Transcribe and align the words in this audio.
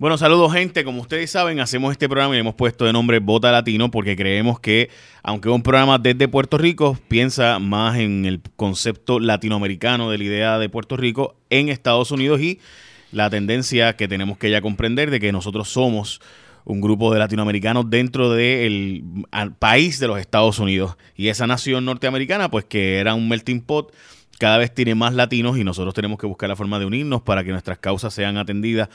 Bueno, 0.00 0.16
saludos 0.16 0.54
gente. 0.54 0.82
Como 0.82 1.02
ustedes 1.02 1.30
saben, 1.30 1.60
hacemos 1.60 1.92
este 1.92 2.08
programa 2.08 2.32
y 2.32 2.36
le 2.36 2.40
hemos 2.40 2.54
puesto 2.54 2.86
de 2.86 2.92
nombre 2.94 3.18
Vota 3.18 3.52
Latino 3.52 3.90
porque 3.90 4.16
creemos 4.16 4.58
que, 4.58 4.88
aunque 5.22 5.50
es 5.50 5.54
un 5.54 5.62
programa 5.62 5.98
desde 5.98 6.26
Puerto 6.26 6.56
Rico, 6.56 6.98
piensa 7.08 7.58
más 7.58 7.98
en 7.98 8.24
el 8.24 8.40
concepto 8.56 9.20
latinoamericano 9.20 10.10
de 10.10 10.16
la 10.16 10.24
idea 10.24 10.58
de 10.58 10.70
Puerto 10.70 10.96
Rico 10.96 11.36
en 11.50 11.68
Estados 11.68 12.12
Unidos 12.12 12.40
y 12.40 12.60
la 13.12 13.28
tendencia 13.28 13.94
que 13.94 14.08
tenemos 14.08 14.38
que 14.38 14.50
ya 14.50 14.62
comprender 14.62 15.10
de 15.10 15.20
que 15.20 15.32
nosotros 15.32 15.68
somos 15.68 16.22
un 16.64 16.80
grupo 16.80 17.12
de 17.12 17.18
latinoamericanos 17.18 17.90
dentro 17.90 18.30
del 18.30 19.04
país 19.58 20.00
de 20.00 20.06
los 20.08 20.18
Estados 20.18 20.58
Unidos. 20.60 20.96
Y 21.14 21.28
esa 21.28 21.46
nación 21.46 21.84
norteamericana, 21.84 22.50
pues 22.50 22.64
que 22.64 23.00
era 23.00 23.12
un 23.12 23.28
melting 23.28 23.60
pot, 23.60 23.94
cada 24.38 24.56
vez 24.56 24.74
tiene 24.74 24.94
más 24.94 25.12
latinos 25.12 25.58
y 25.58 25.64
nosotros 25.64 25.92
tenemos 25.92 26.18
que 26.18 26.26
buscar 26.26 26.48
la 26.48 26.56
forma 26.56 26.78
de 26.78 26.86
unirnos 26.86 27.20
para 27.20 27.44
que 27.44 27.50
nuestras 27.50 27.76
causas 27.76 28.14
sean 28.14 28.38
atendidas 28.38 28.88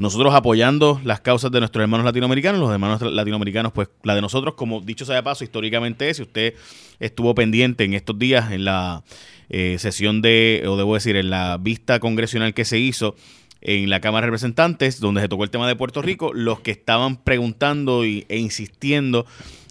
nosotros 0.00 0.32
apoyando 0.34 0.98
las 1.04 1.20
causas 1.20 1.52
de 1.52 1.58
nuestros 1.60 1.82
hermanos 1.82 2.06
latinoamericanos, 2.06 2.58
los 2.58 2.72
hermanos 2.72 3.02
latinoamericanos, 3.02 3.70
pues 3.72 3.90
la 4.02 4.14
de 4.14 4.22
nosotros, 4.22 4.54
como 4.54 4.80
dicho 4.80 5.04
sea 5.04 5.16
de 5.16 5.22
paso, 5.22 5.44
históricamente 5.44 6.14
si 6.14 6.22
usted 6.22 6.54
estuvo 7.00 7.34
pendiente 7.34 7.84
en 7.84 7.92
estos 7.92 8.18
días 8.18 8.50
en 8.50 8.64
la 8.64 9.04
eh, 9.50 9.76
sesión 9.78 10.22
de, 10.22 10.64
o 10.66 10.78
debo 10.78 10.94
decir, 10.94 11.16
en 11.16 11.28
la 11.28 11.58
vista 11.58 12.00
congresional 12.00 12.54
que 12.54 12.64
se 12.64 12.78
hizo 12.78 13.14
en 13.60 13.90
la 13.90 14.00
Cámara 14.00 14.24
de 14.24 14.28
Representantes, 14.28 15.00
donde 15.00 15.20
se 15.20 15.28
tocó 15.28 15.44
el 15.44 15.50
tema 15.50 15.68
de 15.68 15.76
Puerto 15.76 16.00
Rico, 16.00 16.32
los 16.32 16.60
que 16.60 16.70
estaban 16.70 17.18
preguntando 17.18 18.02
e 18.02 18.24
insistiendo 18.30 19.26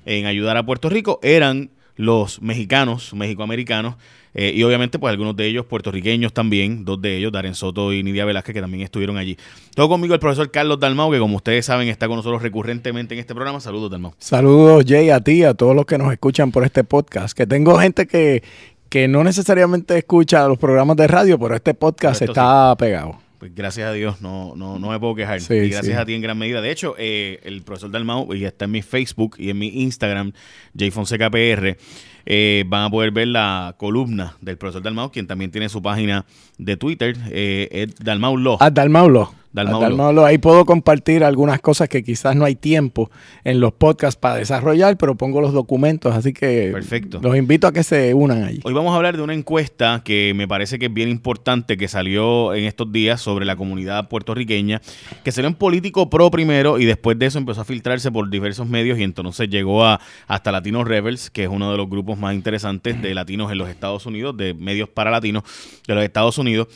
en 0.06 0.28
ayudar 0.28 0.58
a 0.58 0.66
Puerto 0.66 0.90
Rico 0.90 1.20
eran 1.24 1.72
los 2.00 2.42
mexicanos, 2.42 3.14
mexicoamericanos, 3.14 3.96
eh, 4.34 4.54
y 4.56 4.64
obviamente, 4.64 5.00
pues 5.00 5.12
algunos 5.12 5.36
de 5.36 5.48
ellos 5.48 5.66
puertorriqueños 5.66 6.32
también, 6.32 6.86
dos 6.86 7.02
de 7.02 7.18
ellos, 7.18 7.30
Darren 7.34 7.56
Soto 7.56 7.92
y 7.92 8.04
Nidia 8.04 8.24
Velázquez, 8.24 8.54
que 8.54 8.62
también 8.62 8.84
estuvieron 8.84 9.18
allí. 9.18 9.38
Todo 9.76 9.90
conmigo 9.90 10.14
el 10.14 10.20
profesor 10.22 10.50
Carlos 10.50 10.80
Dalmau, 10.80 11.12
que 11.12 11.20
como 11.20 11.36
ustedes 11.36 11.66
saben 11.66 11.90
está 11.90 12.08
con 12.08 12.16
nosotros 12.16 12.42
recurrentemente 12.42 13.16
en 13.16 13.20
este 13.20 13.36
programa. 13.36 13.60
Saludos, 13.60 13.92
Dalmau. 13.92 14.14
Saludos, 14.18 14.86
Jay, 14.88 15.10
a 15.10 15.20
ti, 15.20 15.44
a 15.44 15.54
todos 15.54 15.76
los 15.76 15.86
que 15.86 15.98
nos 15.98 16.10
escuchan 16.14 16.52
por 16.52 16.64
este 16.64 16.86
podcast. 16.86 17.36
Que 17.36 17.46
tengo 17.46 17.78
gente 17.80 18.08
que, 18.08 18.44
que 18.88 19.10
no 19.10 19.26
necesariamente 19.26 19.98
escucha 19.98 20.48
los 20.48 20.58
programas 20.58 20.96
de 20.96 21.08
radio, 21.08 21.38
pero 21.38 21.54
este 21.54 21.74
podcast 21.74 22.22
está 22.22 22.74
pegado. 22.78 23.29
Pues 23.40 23.56
gracias 23.56 23.90
a 23.90 23.94
Dios, 23.94 24.20
no, 24.20 24.54
no, 24.58 24.78
no 24.80 24.90
me 24.90 25.00
puedo 25.00 25.16
quejar. 25.16 25.40
y 25.40 25.70
gracias 25.70 25.98
a 25.98 26.06
ti 26.06 26.14
en 26.14 26.22
gran 26.22 26.38
medida. 26.38 26.60
De 26.60 26.72
hecho, 26.72 26.96
eh, 26.98 27.40
el 27.44 27.62
profesor 27.62 27.90
Dalmau, 27.90 28.34
y 28.34 28.44
está 28.44 28.66
en 28.66 28.72
mi 28.72 28.82
Facebook 28.82 29.38
y 29.38 29.50
en 29.50 29.58
mi 29.58 29.68
Instagram, 29.82 30.34
JFonsecaPR, 30.74 31.78
eh, 32.26 32.66
van 32.68 32.84
a 32.84 32.90
poder 32.90 33.12
ver 33.12 33.30
la 33.30 33.76
columna 33.78 34.36
del 34.42 34.58
profesor 34.58 34.84
Dalmau, 34.84 35.10
quien 35.10 35.26
también 35.26 35.52
tiene 35.52 35.70
su 35.70 35.82
página 35.82 36.26
de 36.58 36.76
Twitter, 36.76 37.16
eh, 37.32 37.70
es 37.72 37.96
Dalmau 37.96 38.36
Lo. 38.36 38.58
Ah, 38.60 38.70
Dalmau 38.70 39.30
Lo. 39.52 40.26
Ahí 40.26 40.38
puedo 40.38 40.66
compartir 40.66 41.24
algunas 41.24 41.60
cosas 41.60 41.90
que 41.90 42.04
quizás 42.04 42.36
no 42.36 42.46
hay 42.46 42.56
tiempo 42.56 43.10
en 43.44 43.60
los 43.60 43.74
podcasts 43.74 44.20
para 44.20 44.36
desarrollar, 44.36 44.98
pero 44.98 45.16
pongo 45.16 45.42
los 45.42 45.54
documentos, 45.54 46.14
así 46.16 46.34
que 46.34 46.70
Perfecto. 46.72 47.20
los 47.22 47.36
invito 47.36 47.66
a 47.68 47.74
que 47.74 47.84
se 47.84 48.14
unan 48.14 48.44
allí. 48.44 48.60
Hoy 48.64 48.74
vamos 48.74 48.94
a 48.94 48.98
hablar 48.98 49.18
de 49.18 49.24
una 49.24 49.34
encuesta 49.34 50.02
que 50.06 50.34
me 50.36 50.48
parece 50.48 50.78
que 50.78 50.86
es 50.86 50.94
bien 50.94 51.10
importante, 51.10 51.78
que 51.78 51.88
salió 51.88 52.54
en 52.54 52.66
estos 52.66 52.92
días 52.92 53.22
sobre 53.22 53.46
la 53.46 53.56
comunidad 53.56 54.08
puertorriqueña, 54.08 54.82
que 55.24 55.32
salió 55.32 55.48
en 55.48 55.56
Político 55.56 56.10
Pro 56.10 56.30
primero 56.30 56.78
y 56.78 56.86
después 56.86 57.18
de 57.18 57.26
eso 57.26 57.40
empezó 57.40 57.62
a 57.62 57.66
filtrarse 57.66 58.12
por 58.12 58.30
diversos 58.30 58.68
medios 58.68 59.00
y 59.00 59.04
entonces 59.04 59.50
llegó 59.50 59.84
a 59.84 60.00
hasta 60.28 60.52
Latinos 60.52 60.88
Rebels, 60.88 61.30
que 61.32 61.44
es 61.44 61.50
uno 61.50 61.72
de 61.72 61.78
los 61.78 61.90
grupos 61.90 62.20
más 62.20 62.36
interesantes 62.36 63.02
de 63.02 63.14
latinos 63.16 63.52
en 63.52 63.58
los 63.58 63.70
Estados 63.70 64.06
Unidos, 64.06 64.38
de 64.38 64.54
medios 64.54 64.90
para 64.90 65.10
latinos 65.10 65.44
de 65.88 65.96
los 65.96 66.04
Estados 66.04 66.38
Unidos. 66.38 66.68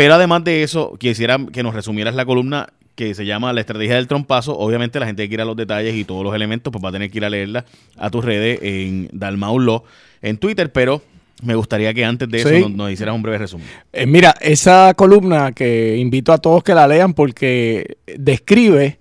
Pero 0.00 0.14
además 0.14 0.42
de 0.44 0.62
eso, 0.62 0.96
quisiera 0.98 1.36
que 1.52 1.62
nos 1.62 1.74
resumieras 1.74 2.14
la 2.14 2.24
columna 2.24 2.70
que 2.94 3.14
se 3.14 3.26
llama 3.26 3.52
La 3.52 3.60
estrategia 3.60 3.96
del 3.96 4.06
trompazo. 4.06 4.58
Obviamente 4.58 4.98
la 4.98 5.04
gente 5.04 5.24
que 5.24 5.28
quiera 5.28 5.44
los 5.44 5.56
detalles 5.56 5.94
y 5.94 6.04
todos 6.04 6.24
los 6.24 6.34
elementos, 6.34 6.72
pues 6.72 6.82
va 6.82 6.88
a 6.88 6.92
tener 6.92 7.10
que 7.10 7.18
ir 7.18 7.24
a 7.26 7.28
leerla 7.28 7.66
a 7.98 8.08
tus 8.08 8.24
redes 8.24 8.60
en 8.62 9.10
Dalmaulo 9.12 9.84
en 10.22 10.38
Twitter, 10.38 10.72
pero 10.72 11.02
me 11.42 11.54
gustaría 11.54 11.92
que 11.92 12.02
antes 12.06 12.30
de 12.30 12.38
eso 12.38 12.70
nos, 12.70 12.90
hicieras 12.90 13.14
un 13.14 13.20
breve 13.20 13.36
resumen. 13.36 13.66
Eh, 13.92 14.06
mira, 14.06 14.34
esa 14.40 14.94
columna 14.94 15.52
que 15.52 15.98
invito 15.98 16.32
a 16.32 16.38
todos 16.38 16.62
que 16.62 16.74
la 16.74 16.88
lean 16.88 17.12
porque 17.12 17.98
describe 18.06 18.98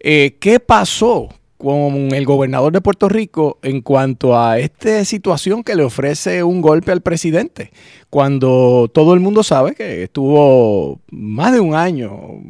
eh, 0.00 0.36
qué 0.40 0.58
pasó 0.58 1.28
con 1.60 2.14
el 2.14 2.24
gobernador 2.24 2.72
de 2.72 2.80
Puerto 2.80 3.06
Rico 3.10 3.58
en 3.62 3.82
cuanto 3.82 4.38
a 4.38 4.58
esta 4.58 5.04
situación 5.04 5.62
que 5.62 5.76
le 5.76 5.84
ofrece 5.84 6.42
un 6.42 6.62
golpe 6.62 6.90
al 6.90 7.02
presidente, 7.02 7.70
cuando 8.08 8.90
todo 8.92 9.12
el 9.12 9.20
mundo 9.20 9.42
sabe 9.42 9.74
que 9.74 10.04
estuvo 10.04 11.00
más 11.10 11.52
de 11.52 11.60
un 11.60 11.74
año, 11.74 12.40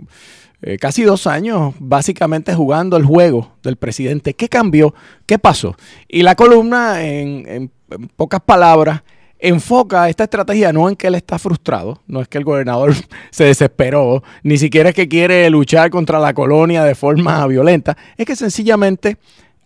eh, 0.63 0.79
casi 0.79 1.03
dos 1.03 1.27
años, 1.27 1.75
básicamente 1.81 2.55
jugando 2.55 2.97
el 2.97 3.05
juego 3.05 3.57
del 3.65 3.75
presidente. 3.75 4.35
¿Qué 4.35 4.49
cambió? 4.49 4.95
¿Qué 5.27 5.41
pasó? 5.41 5.75
Y 6.07 6.23
la 6.23 6.37
columna, 6.37 7.03
en 7.05 7.69
pocas 8.15 8.41
palabras, 8.41 9.03
enfoca 9.41 10.09
esta 10.09 10.25
estrategia 10.25 10.73
no 10.73 10.89
en 10.89 10.97
que 10.97 11.07
él 11.07 11.15
está 11.15 11.39
frustrado, 11.39 12.01
no 12.07 12.21
es 12.21 12.29
que 12.29 12.39
el 12.39 12.45
gobernador 12.45 12.95
se 13.31 13.45
desesperó, 13.45 14.23
ni 14.43 14.59
siquiera 14.59 14.91
es 14.91 14.95
que 14.95 15.09
quiere 15.09 15.49
luchar 15.51 15.91
contra 15.91 16.19
la 16.19 16.35
colonia 16.35 16.85
de 16.85 16.95
forma 16.95 17.47
violenta, 17.47 17.97
es 18.17 18.27
que 18.27 18.37
sencillamente 18.37 19.17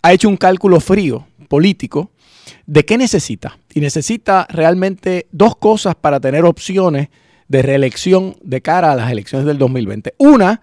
ha 0.02 0.12
hecho 0.12 0.28
un 0.28 0.36
cálculo 0.36 0.80
frío, 0.80 1.26
político, 1.48 2.10
de 2.66 2.84
qué 2.84 2.98
necesita. 2.98 3.58
Y 3.72 3.80
necesita 3.80 4.46
realmente 4.50 5.26
dos 5.32 5.56
cosas 5.56 5.94
para 5.94 6.20
tener 6.20 6.44
opciones 6.44 7.08
de 7.48 7.62
reelección 7.62 8.36
de 8.42 8.60
cara 8.60 8.92
a 8.92 8.96
las 8.96 9.10
elecciones 9.10 9.46
del 9.46 9.58
2020. 9.58 10.14
Una, 10.18 10.60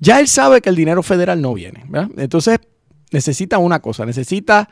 ya 0.00 0.20
él 0.20 0.28
sabe 0.28 0.60
que 0.60 0.68
el 0.68 0.76
dinero 0.76 1.02
federal 1.02 1.40
no 1.40 1.54
viene. 1.54 1.84
Entonces, 2.16 2.58
necesita 3.10 3.58
una 3.58 3.80
cosa, 3.80 4.06
necesita 4.06 4.68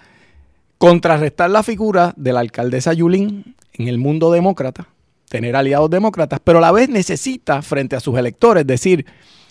contrarrestar 0.78 1.50
la 1.50 1.62
figura 1.62 2.12
de 2.16 2.32
la 2.32 2.40
alcaldesa 2.40 2.92
Yulín 2.92 3.56
en 3.72 3.88
el 3.88 3.98
mundo 3.98 4.30
demócrata, 4.30 4.88
tener 5.28 5.56
aliados 5.56 5.90
demócratas, 5.90 6.40
pero 6.42 6.58
a 6.58 6.62
la 6.62 6.72
vez 6.72 6.88
necesita 6.88 7.62
frente 7.62 7.96
a 7.96 8.00
sus 8.00 8.18
electores 8.18 8.66
decir, 8.66 9.06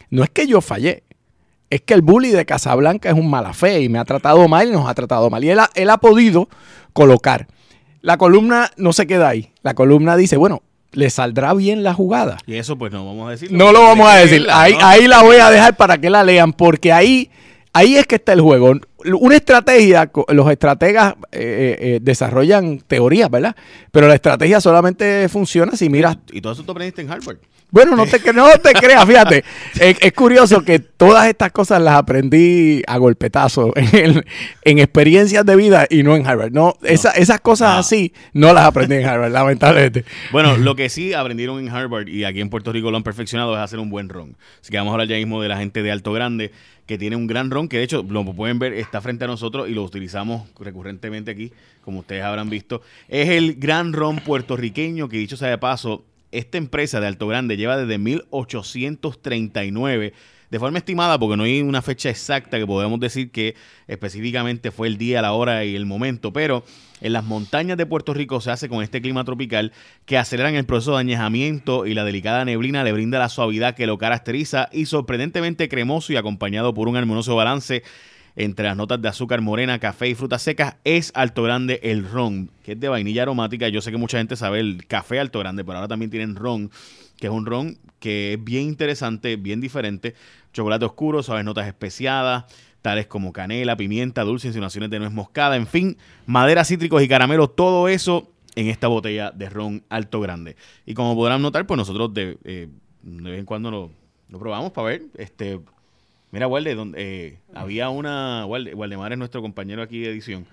no 0.10 0.24
es 0.24 0.30
que 0.30 0.48
yo 0.48 0.62
fallé, 0.62 1.04
es 1.70 1.82
que 1.82 1.94
el 1.94 2.02
bully 2.02 2.30
de 2.30 2.46
Casablanca 2.46 3.10
es 3.10 3.16
un 3.16 3.30
mala 3.30 3.54
fe 3.54 3.82
y 3.82 3.90
me 3.90 4.00
ha 4.00 4.06
tratado 4.06 4.48
mal 4.48 4.68
y 4.68 4.72
nos 4.72 4.88
ha 4.88 4.94
tratado 4.94 5.30
mal. 5.30 5.44
Y 5.44 5.50
él 5.50 5.60
ha, 5.60 5.70
él 5.76 5.90
ha 5.90 5.98
podido 5.98 6.48
colocar. 6.94 7.48
La 8.02 8.18
columna 8.18 8.72
no 8.78 8.94
se 8.94 9.08
queda 9.08 9.30
ahí. 9.30 9.52
La 9.64 9.74
columna 9.74 10.16
dice, 10.16 10.38
bueno, 10.38 10.62
le 10.92 11.10
saldrá 11.10 11.54
bien 11.54 11.84
la 11.84 11.94
jugada. 11.94 12.38
Y 12.46 12.56
eso 12.56 12.78
pues 12.78 12.92
no 12.92 13.06
vamos 13.06 13.28
a 13.28 13.32
decir. 13.32 13.52
No 13.52 13.72
lo 13.72 13.82
vamos 13.82 14.08
a 14.08 14.16
decir. 14.16 14.48
Ahí, 14.52 14.78
ahí 14.82 15.08
la 15.08 15.24
voy 15.24 15.38
a 15.38 15.50
dejar 15.50 15.76
para 15.76 15.98
que 15.98 16.10
la 16.10 16.24
lean, 16.24 16.54
porque 16.54 16.94
ahí, 16.94 17.30
ahí 17.76 17.98
es 17.98 18.08
que 18.08 18.16
está 18.16 18.34
el 18.34 18.42
juego 18.42 18.74
una 19.14 19.36
estrategia, 19.36 20.12
los 20.30 20.52
estrategas 20.52 21.14
eh, 21.32 21.40
eh, 21.40 21.78
eh, 21.80 22.00
desarrollan 22.02 22.80
teorías, 22.80 23.30
¿verdad? 23.30 23.56
Pero 23.92 24.08
la 24.08 24.16
estrategia 24.16 24.60
solamente 24.60 25.30
funciona 25.30 25.76
si 25.76 25.90
miras. 25.90 26.18
Y 26.32 26.42
todo 26.42 26.54
eso 26.54 26.64
tú 26.64 26.72
aprendiste 26.72 27.02
en 27.02 27.12
Harvard. 27.12 27.38
Bueno, 27.72 27.96
no 27.96 28.06
te, 28.06 28.22
no 28.32 28.48
te 28.64 28.74
creas, 28.74 29.06
fíjate. 29.06 29.44
Es, 29.80 30.14
curioso 30.14 30.62
que 30.64 30.80
todas 30.80 31.28
estas 31.28 31.52
cosas 31.52 31.82
las 31.82 31.96
aprendí 31.96 32.82
a 32.88 32.98
golpetazo 32.98 33.74
en, 33.76 34.24
en 34.62 34.80
experiencias 34.80 35.46
de 35.46 35.56
vida 35.56 35.86
y 35.90 36.04
no 36.04 36.16
en 36.16 36.26
Harvard. 36.26 36.52
No, 36.52 36.78
esas 36.84 37.42
cosas 37.42 37.78
así 37.80 38.14
no 38.34 38.54
las 38.54 38.66
aprendí 38.66 38.96
en 38.96 39.06
Harvard, 39.06 39.32
lamentablemente. 39.32 40.06
Bueno, 40.32 40.56
lo 40.56 40.76
que 40.76 40.90
sí 40.90 41.14
aprendieron 41.14 41.60
en 41.60 41.70
Harvard 41.70 42.08
y 42.08 42.24
aquí 42.24 42.40
en 42.40 42.50
Puerto 42.50 42.72
Rico 42.72 42.92
lo 42.92 42.98
han 42.98 43.04
perfeccionado 43.04 43.54
es 43.56 43.60
hacer 43.60 43.80
un 43.80 43.90
buen 43.90 44.10
ron. 44.10 44.38
Así 44.62 44.72
que 44.72 44.78
vamos 44.78 44.92
a 44.92 44.94
hablar 44.94 45.08
ya 45.10 45.18
mismo 45.18 45.42
de 45.42 45.50
la 45.50 45.58
gente 45.58 45.82
de 45.82 45.92
Alto 45.92 46.14
Grande 46.14 46.52
que 46.86 46.98
tiene 46.98 47.16
un 47.16 47.28
gran 47.28 47.52
ron, 47.52 47.68
que 47.68 47.78
de 47.78 47.84
hecho 47.84 48.06
lo 48.08 48.24
pueden 48.34 48.60
ver, 48.60 48.74
está 48.74 49.02
frente 49.02 49.26
a 49.26 49.28
nosotros 49.28 49.70
y 49.70 49.74
lo 49.74 49.84
utilizamos 49.84 50.48
recurrentemente 50.60 51.32
aquí, 51.32 51.52
como 51.82 52.00
ustedes 52.00 52.24
habrán 52.24 52.50
visto. 52.50 52.82
Es 53.08 53.30
el 53.30 53.56
gran 53.56 53.94
ron 53.94 54.18
puertorriqueño 54.18 55.10
que 55.10 55.18
dicho 55.18 55.38
sea 55.38 55.50
de 55.50 55.58
paso, 55.58 56.06
esta 56.32 56.58
empresa 56.58 57.00
de 57.00 57.08
Alto 57.08 57.28
Grande 57.28 57.58
lleva 57.58 57.78
desde 57.78 57.98
1839 57.98 60.14
de 60.56 60.60
forma 60.60 60.78
estimada, 60.78 61.20
porque 61.20 61.36
no 61.36 61.44
hay 61.44 61.62
una 61.62 61.82
fecha 61.82 62.10
exacta 62.10 62.58
que 62.58 62.66
podemos 62.66 62.98
decir 63.02 63.30
que 63.30 63.56
específicamente 63.90 64.72
fue 64.72 64.88
el 64.88 64.98
día, 64.98 65.22
la 65.22 65.34
hora 65.34 65.66
y 65.66 65.76
el 65.76 65.86
momento, 65.86 66.32
pero 66.32 66.64
en 67.02 67.12
las 67.12 67.26
montañas 67.26 67.76
de 67.78 67.86
Puerto 67.86 68.14
Rico 68.14 68.40
se 68.40 68.52
hace 68.52 68.70
con 68.70 68.82
este 68.82 69.02
clima 69.02 69.26
tropical 69.26 69.74
que 70.06 70.18
aceleran 70.18 70.56
el 70.56 70.64
proceso 70.64 70.94
de 70.94 71.02
añejamiento 71.02 71.86
y 71.86 71.94
la 71.94 72.06
delicada 72.06 72.46
neblina 72.46 72.86
le 72.86 72.94
brinda 72.94 73.20
la 73.20 73.28
suavidad 73.28 73.76
que 73.76 73.86
lo 73.86 73.98
caracteriza 73.98 74.70
y 74.72 74.86
sorprendentemente 74.86 75.68
cremoso 75.68 76.14
y 76.14 76.16
acompañado 76.16 76.74
por 76.74 76.88
un 76.88 76.96
armonioso 76.96 77.36
balance 77.36 77.84
entre 78.36 78.66
las 78.66 78.76
notas 78.76 79.02
de 79.02 79.08
azúcar 79.08 79.42
morena, 79.42 79.80
café 79.80 80.10
y 80.10 80.16
frutas 80.16 80.42
secas, 80.42 80.76
es 80.84 81.12
Alto 81.16 81.44
Grande 81.44 81.80
el 81.84 82.10
ron, 82.10 82.52
que 82.64 82.74
es 82.74 82.80
de 82.80 82.90
vainilla 82.90 83.24
aromática. 83.24 83.70
Yo 83.70 83.82
sé 83.82 83.92
que 83.92 83.98
mucha 83.98 84.18
gente 84.18 84.36
sabe 84.36 84.60
el 84.60 84.86
café 84.88 85.20
Alto 85.20 85.40
Grande, 85.40 85.64
pero 85.64 85.78
ahora 85.78 85.88
también 85.88 86.12
tienen 86.12 86.36
ron, 86.36 86.70
que 87.18 87.28
es 87.28 87.34
un 87.34 87.46
ron 87.46 87.78
que 88.00 88.34
es 88.34 88.44
bien 88.44 88.64
interesante, 88.64 89.36
bien 89.38 89.62
diferente. 89.62 90.16
Chocolate 90.54 90.86
oscuro, 90.86 91.24
suaves 91.24 91.46
notas 91.46 91.68
especiadas, 91.68 92.46
tales 92.82 93.08
como 93.08 93.34
canela, 93.34 93.76
pimienta, 93.78 94.24
dulce, 94.24 94.48
insinuaciones 94.48 94.90
de 94.90 95.00
nuez 95.00 95.12
moscada, 95.12 95.56
en 95.56 95.66
fin, 95.66 95.98
madera, 96.26 96.64
cítricos 96.66 97.02
y 97.02 97.08
caramelos, 97.08 97.56
todo 97.56 97.88
eso 97.88 98.32
en 98.56 98.68
esta 98.68 98.88
botella 98.88 99.32
de 99.32 99.50
ron 99.50 99.84
Alto 99.90 100.20
Grande. 100.20 100.56
Y 100.86 100.94
como 100.94 101.16
podrán 101.16 101.42
notar, 101.42 101.66
pues 101.66 101.78
nosotros 101.78 102.14
de, 102.14 102.38
eh, 102.44 102.68
vez 103.02 103.40
en 103.40 103.46
cuando 103.46 103.72
lo, 103.72 103.92
lo 104.30 104.40
probamos 104.40 104.72
para 104.72 104.90
ver. 104.90 105.04
Este, 105.18 105.60
Mira, 106.32 106.48
Walde, 106.48 106.76
donde, 106.76 106.98
eh, 107.02 107.38
había 107.54 107.90
una. 107.90 108.46
Walde, 108.46 108.74
Waldemar 108.74 109.12
es 109.12 109.18
nuestro 109.18 109.42
compañero 109.42 109.82
aquí 109.82 110.00
de 110.00 110.10
edición. 110.10 110.46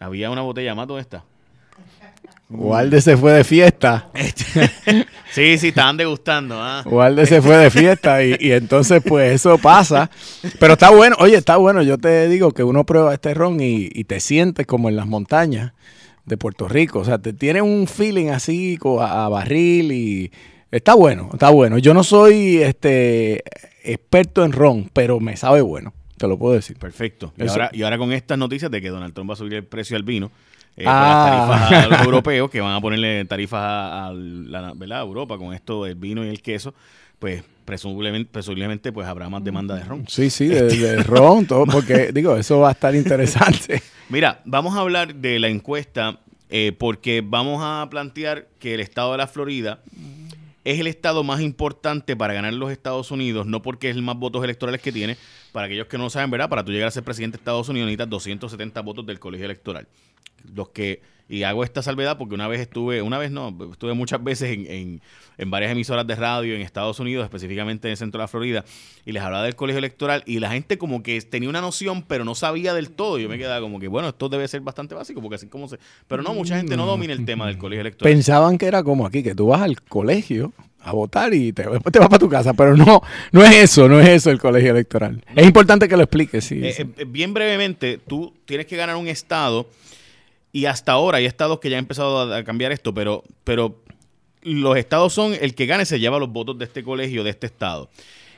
Había 0.00 0.30
una 0.30 0.42
botella 0.42 0.74
más, 0.74 0.86
¿dónde 0.86 1.02
está? 1.02 1.24
Walde 2.50 3.00
se 3.00 3.16
fue 3.16 3.32
de 3.32 3.44
fiesta. 3.44 4.10
sí, 5.32 5.58
sí, 5.58 5.68
estaban 5.68 5.96
degustando. 5.96 6.56
¿ah? 6.60 6.82
Walde 6.86 7.26
se 7.26 7.40
fue 7.42 7.56
de 7.56 7.70
fiesta 7.70 8.22
y, 8.22 8.36
y, 8.38 8.52
entonces 8.52 9.02
pues 9.06 9.34
eso 9.34 9.58
pasa. 9.58 10.10
Pero 10.60 10.74
está 10.74 10.90
bueno, 10.90 11.16
oye, 11.18 11.36
está 11.36 11.56
bueno. 11.56 11.82
Yo 11.82 11.98
te 11.98 12.28
digo 12.28 12.52
que 12.52 12.62
uno 12.62 12.84
prueba 12.84 13.14
este 13.14 13.34
ron 13.34 13.60
y, 13.60 13.88
y 13.92 14.04
te 14.04 14.20
sientes 14.20 14.66
como 14.66 14.88
en 14.88 14.96
las 14.96 15.06
montañas 15.06 15.72
de 16.26 16.36
Puerto 16.36 16.68
Rico. 16.68 17.00
O 17.00 17.04
sea, 17.04 17.18
te 17.18 17.32
tiene 17.32 17.62
un 17.62 17.86
feeling 17.86 18.28
así 18.28 18.78
a, 19.00 19.24
a 19.24 19.28
barril 19.28 19.92
y 19.92 20.32
está 20.70 20.94
bueno, 20.94 21.30
está 21.32 21.50
bueno. 21.50 21.78
Yo 21.78 21.94
no 21.94 22.04
soy 22.04 22.58
este 22.62 23.42
experto 23.84 24.44
en 24.44 24.52
ron, 24.52 24.90
pero 24.92 25.20
me 25.20 25.36
sabe 25.36 25.60
bueno. 25.60 25.92
Te 26.16 26.28
lo 26.28 26.38
puedo 26.38 26.54
decir. 26.54 26.76
Perfecto. 26.78 27.32
Y 27.36 27.46
ahora, 27.48 27.70
y 27.72 27.82
ahora 27.82 27.98
con 27.98 28.12
estas 28.12 28.38
noticias 28.38 28.70
de 28.70 28.80
que 28.80 28.88
Donald 28.88 29.14
Trump 29.14 29.30
va 29.30 29.34
a 29.34 29.36
subir 29.36 29.54
el 29.54 29.64
precio 29.64 29.96
al 29.96 30.04
vino, 30.04 30.30
eh, 30.76 30.84
ah. 30.86 31.46
las 31.48 31.70
tarifas 31.70 31.84
a 31.84 31.88
los 31.88 32.00
europeos, 32.06 32.50
que 32.50 32.60
van 32.60 32.74
a 32.74 32.80
ponerle 32.80 33.24
tarifas 33.24 33.60
a, 33.62 34.12
la, 34.14 34.72
¿verdad? 34.74 35.02
Europa 35.02 35.38
con 35.38 35.54
esto 35.54 35.84
del 35.84 35.96
vino 35.96 36.24
y 36.24 36.28
el 36.28 36.40
queso, 36.40 36.74
pues 37.18 37.42
presumiblemente, 37.64 38.30
presumiblemente 38.30 38.92
pues 38.92 39.06
habrá 39.06 39.28
más 39.28 39.42
demanda 39.42 39.74
de 39.74 39.84
ron. 39.84 40.04
Sí, 40.08 40.30
sí, 40.30 40.46
de, 40.46 40.64
de 40.64 41.02
ron, 41.02 41.46
todo, 41.46 41.66
porque 41.66 42.10
digo, 42.14 42.36
eso 42.36 42.60
va 42.60 42.70
a 42.70 42.72
estar 42.72 42.94
interesante. 42.94 43.82
Mira, 44.08 44.40
vamos 44.44 44.76
a 44.76 44.80
hablar 44.80 45.14
de 45.14 45.38
la 45.38 45.48
encuesta 45.48 46.20
eh, 46.50 46.72
porque 46.78 47.22
vamos 47.24 47.60
a 47.64 47.88
plantear 47.90 48.46
que 48.58 48.74
el 48.74 48.80
estado 48.80 49.12
de 49.12 49.18
la 49.18 49.26
Florida 49.26 49.80
es 50.64 50.80
el 50.80 50.86
estado 50.86 51.22
más 51.22 51.40
importante 51.40 52.16
para 52.16 52.34
ganar 52.34 52.54
los 52.54 52.72
Estados 52.72 53.10
Unidos, 53.10 53.46
no 53.46 53.62
porque 53.62 53.90
es 53.90 53.96
el 53.96 54.02
más 54.02 54.16
votos 54.16 54.42
electorales 54.42 54.80
que 54.80 54.92
tiene. 54.92 55.16
Para 55.52 55.66
aquellos 55.66 55.86
que 55.86 55.98
no 55.98 56.10
saben, 56.10 56.30
¿verdad? 56.30 56.48
Para 56.48 56.64
tú 56.64 56.72
llegar 56.72 56.88
a 56.88 56.90
ser 56.90 57.04
presidente 57.04 57.36
de 57.36 57.42
Estados 57.42 57.68
Unidos 57.68 57.86
necesitas 57.86 58.08
270 58.08 58.80
votos 58.80 59.06
del 59.06 59.20
colegio 59.20 59.44
electoral. 59.44 59.86
Los 60.54 60.68
que, 60.70 61.00
y 61.28 61.42
hago 61.42 61.64
esta 61.64 61.82
salvedad 61.82 62.18
porque 62.18 62.34
una 62.34 62.48
vez 62.48 62.60
estuve, 62.60 63.00
una 63.02 63.18
vez 63.18 63.30
no, 63.30 63.56
estuve 63.72 63.94
muchas 63.94 64.22
veces 64.22 64.50
en, 64.50 65.00
en, 65.38 65.50
varias 65.50 65.72
emisoras 65.72 66.06
de 66.06 66.14
radio 66.14 66.54
en 66.54 66.60
Estados 66.60 67.00
Unidos, 67.00 67.24
específicamente 67.24 67.88
en 67.88 67.92
el 67.92 67.96
centro 67.96 68.18
de 68.18 68.24
la 68.24 68.28
Florida, 68.28 68.64
y 69.06 69.12
les 69.12 69.22
hablaba 69.22 69.44
del 69.44 69.56
colegio 69.56 69.78
electoral 69.78 70.22
y 70.26 70.38
la 70.38 70.50
gente 70.50 70.76
como 70.76 71.02
que 71.02 71.20
tenía 71.22 71.48
una 71.48 71.60
noción, 71.60 72.02
pero 72.02 72.24
no 72.24 72.34
sabía 72.34 72.74
del 72.74 72.90
todo. 72.90 73.18
Yo 73.18 73.28
me 73.28 73.38
quedaba 73.38 73.60
como 73.60 73.80
que, 73.80 73.88
bueno, 73.88 74.08
esto 74.08 74.28
debe 74.28 74.46
ser 74.48 74.60
bastante 74.60 74.94
básico 74.94 75.22
porque 75.22 75.36
así 75.36 75.46
como 75.46 75.66
se... 75.68 75.78
Pero 76.06 76.22
no, 76.22 76.34
mucha 76.34 76.56
gente 76.56 76.76
no 76.76 76.86
domina 76.86 77.14
el 77.14 77.24
tema 77.24 77.46
del 77.46 77.56
colegio 77.56 77.80
electoral. 77.80 78.12
Pensaban 78.12 78.58
que 78.58 78.66
era 78.66 78.82
como 78.82 79.06
aquí, 79.06 79.22
que 79.22 79.34
tú 79.34 79.46
vas 79.46 79.62
al 79.62 79.80
colegio 79.80 80.52
a 80.84 80.92
votar 80.92 81.32
y 81.32 81.52
te, 81.52 81.62
después 81.62 81.90
te 81.92 81.98
vas 81.98 82.08
para 82.08 82.18
tu 82.18 82.28
casa. 82.28 82.52
Pero 82.52 82.76
no, 82.76 83.02
no 83.32 83.44
es 83.44 83.54
eso, 83.56 83.88
no 83.88 84.00
es 84.00 84.08
eso 84.08 84.30
el 84.30 84.38
colegio 84.38 84.70
electoral. 84.70 85.24
Es 85.34 85.46
importante 85.46 85.88
que 85.88 85.96
lo 85.96 86.02
expliques, 86.02 86.44
sí, 86.44 86.60
eh, 86.62 86.74
eh, 86.78 87.04
bien 87.06 87.34
brevemente, 87.34 87.98
tú 88.06 88.32
tienes 88.44 88.66
que 88.66 88.76
ganar 88.76 88.96
un 88.96 89.08
estado 89.08 89.66
y 90.54 90.66
hasta 90.66 90.92
ahora 90.92 91.18
hay 91.18 91.26
estados 91.26 91.58
que 91.58 91.68
ya 91.68 91.76
han 91.78 91.82
empezado 91.82 92.32
a, 92.32 92.44
cambiar 92.44 92.70
esto, 92.70 92.94
pero, 92.94 93.24
pero 93.42 93.82
los 94.42 94.76
estados 94.76 95.12
son 95.12 95.34
el 95.34 95.56
que 95.56 95.66
gane 95.66 95.84
se 95.84 95.98
lleva 95.98 96.20
los 96.20 96.30
votos 96.30 96.56
de 96.56 96.64
este 96.64 96.84
colegio, 96.84 97.24
de 97.24 97.30
este 97.30 97.46
estado. 97.48 97.90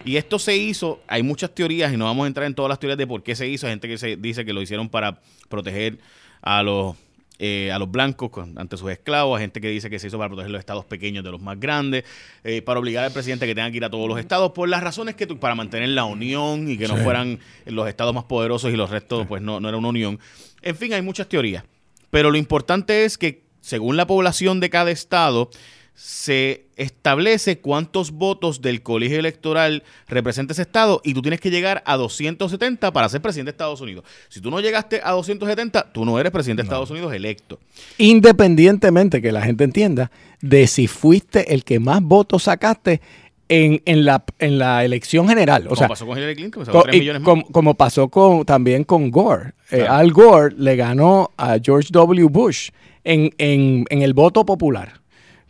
Y 0.03 0.17
esto 0.17 0.39
se 0.39 0.57
hizo, 0.57 0.99
hay 1.09 1.23
muchas 1.23 1.55
teorías 1.55 1.93
y 1.93 1.99
no 1.99 2.07
vamos 2.07 2.25
a 2.25 2.29
entrar 2.29 2.47
en 2.47 2.55
todas 2.55 2.71
las 2.71 2.81
teorías 2.81 2.97
de 2.97 3.07
por 3.07 3.23
qué 3.23 3.37
se 3.37 3.47
hizo. 3.47 3.67
Hay 3.67 3.73
gente 3.73 3.87
que 3.87 3.99
se 3.99 4.17
dice 4.17 4.47
que 4.47 4.55
lo 4.55 4.63
hicieron 4.63 4.89
para 4.89 5.21
proteger 5.51 5.99
a 6.41 6.63
los 6.63 6.97
eh, 7.39 7.71
a 7.71 7.79
los 7.79 7.91
blancos 7.91 8.31
ante 8.57 8.79
sus 8.79 8.91
esclavos, 8.91 9.37
a 9.37 9.41
gente 9.41 9.61
que 9.61 9.69
dice 9.69 9.91
que 9.91 9.99
se 9.99 10.07
hizo 10.07 10.17
para 10.17 10.31
proteger 10.31 10.51
los 10.51 10.59
estados 10.59 10.87
pequeños 10.87 11.23
de 11.23 11.31
los 11.31 11.43
más 11.43 11.61
grandes, 11.61 12.05
eh, 12.45 12.63
para 12.63 12.81
obligar 12.81 13.05
al 13.05 13.13
presidente 13.13 13.45
a 13.45 13.49
que 13.49 13.55
tenga 13.55 13.71
que 13.71 13.77
ir 13.77 13.85
a 13.85 13.91
todos 13.91 14.09
los 14.09 14.19
estados, 14.19 14.53
por 14.53 14.71
las 14.71 14.83
razones 14.83 15.17
que 15.17 15.27
para 15.27 15.55
mantener 15.55 15.91
la 15.91 16.07
unión 16.07 16.67
y 16.67 16.79
que 16.79 16.89
no 16.89 16.97
fueran 16.97 17.39
los 17.67 17.87
estados 17.91 18.15
más 18.15 18.25
poderosos 18.25 18.73
y 18.73 18.77
los 18.77 18.89
restos, 18.89 19.27
pues 19.27 19.43
no, 19.43 19.61
no 19.61 19.69
era 19.69 19.77
una 19.77 19.89
unión. 19.89 20.19
En 20.63 20.77
fin, 20.77 20.95
hay 20.95 21.03
muchas 21.03 21.29
teorías. 21.29 21.63
Pero 22.11 22.31
lo 22.31 22.39
importante 22.39 23.05
es 23.05 23.19
que, 23.19 23.45
según 23.61 23.97
la 23.97 24.07
población 24.07 24.61
de 24.61 24.71
cada 24.71 24.91
estado, 24.91 25.51
se 25.97 26.67
establece 26.77 27.59
cuántos 27.59 28.11
votos 28.11 28.61
del 28.61 28.83
colegio 28.83 29.19
electoral 29.19 29.83
representa 30.07 30.53
ese 30.53 30.63
estado 30.63 31.01
y 31.03 31.15
tú 31.15 31.23
tienes 31.23 31.41
que 31.41 31.51
llegar 31.51 31.83
a 31.87 31.97
270 31.97 32.93
para 32.93 33.09
ser 33.09 33.23
presidente 33.23 33.51
de 33.51 33.55
Estados 33.55 33.81
Unidos. 33.81 34.05
Si 34.29 34.43
tú 34.43 34.51
no 34.51 34.61
llegaste 34.61 35.01
a 35.03 35.13
270, 35.13 35.93
tú 35.93 36.05
no 36.05 36.21
eres 36.21 36.33
presidente 36.33 36.63
de 36.63 36.67
Estados 36.67 36.91
Unidos 36.91 37.15
electo. 37.15 37.59
Independientemente 37.97 39.23
que 39.23 39.33
la 39.33 39.41
gente 39.41 39.65
entienda 39.65 40.11
de 40.43 40.67
si 40.67 40.87
fuiste 40.87 41.55
el 41.55 41.65
que 41.65 41.81
más 41.81 42.03
votos 42.03 42.43
sacaste 42.43 43.01
en, 43.49 43.83
en, 43.85 44.05
la, 44.05 44.25
en 44.39 44.59
la 44.59 44.85
elección 44.85 45.29
general. 45.29 45.67
O 45.67 45.71
como 45.71 45.77
sea, 45.77 45.89
pasó 45.89 46.07
con 46.07 46.19
Hillary 46.19 46.35
Clinton, 46.37 47.45
como, 47.53 47.75
pasó 47.75 48.09
con, 48.09 48.45
también 48.45 48.85
con 48.85 49.11
Gore. 49.11 49.53
Eh, 49.71 49.87
Al 49.89 50.13
Gore 50.13 50.55
le 50.57 50.77
ganó 50.77 51.31
a 51.37 51.59
George 51.63 51.89
W. 51.91 52.29
Bush 52.29 52.71
en, 53.05 53.31
en, 53.39 53.85
en, 53.91 54.03
el 54.03 54.15
voto 54.15 54.45
popular. 54.45 55.01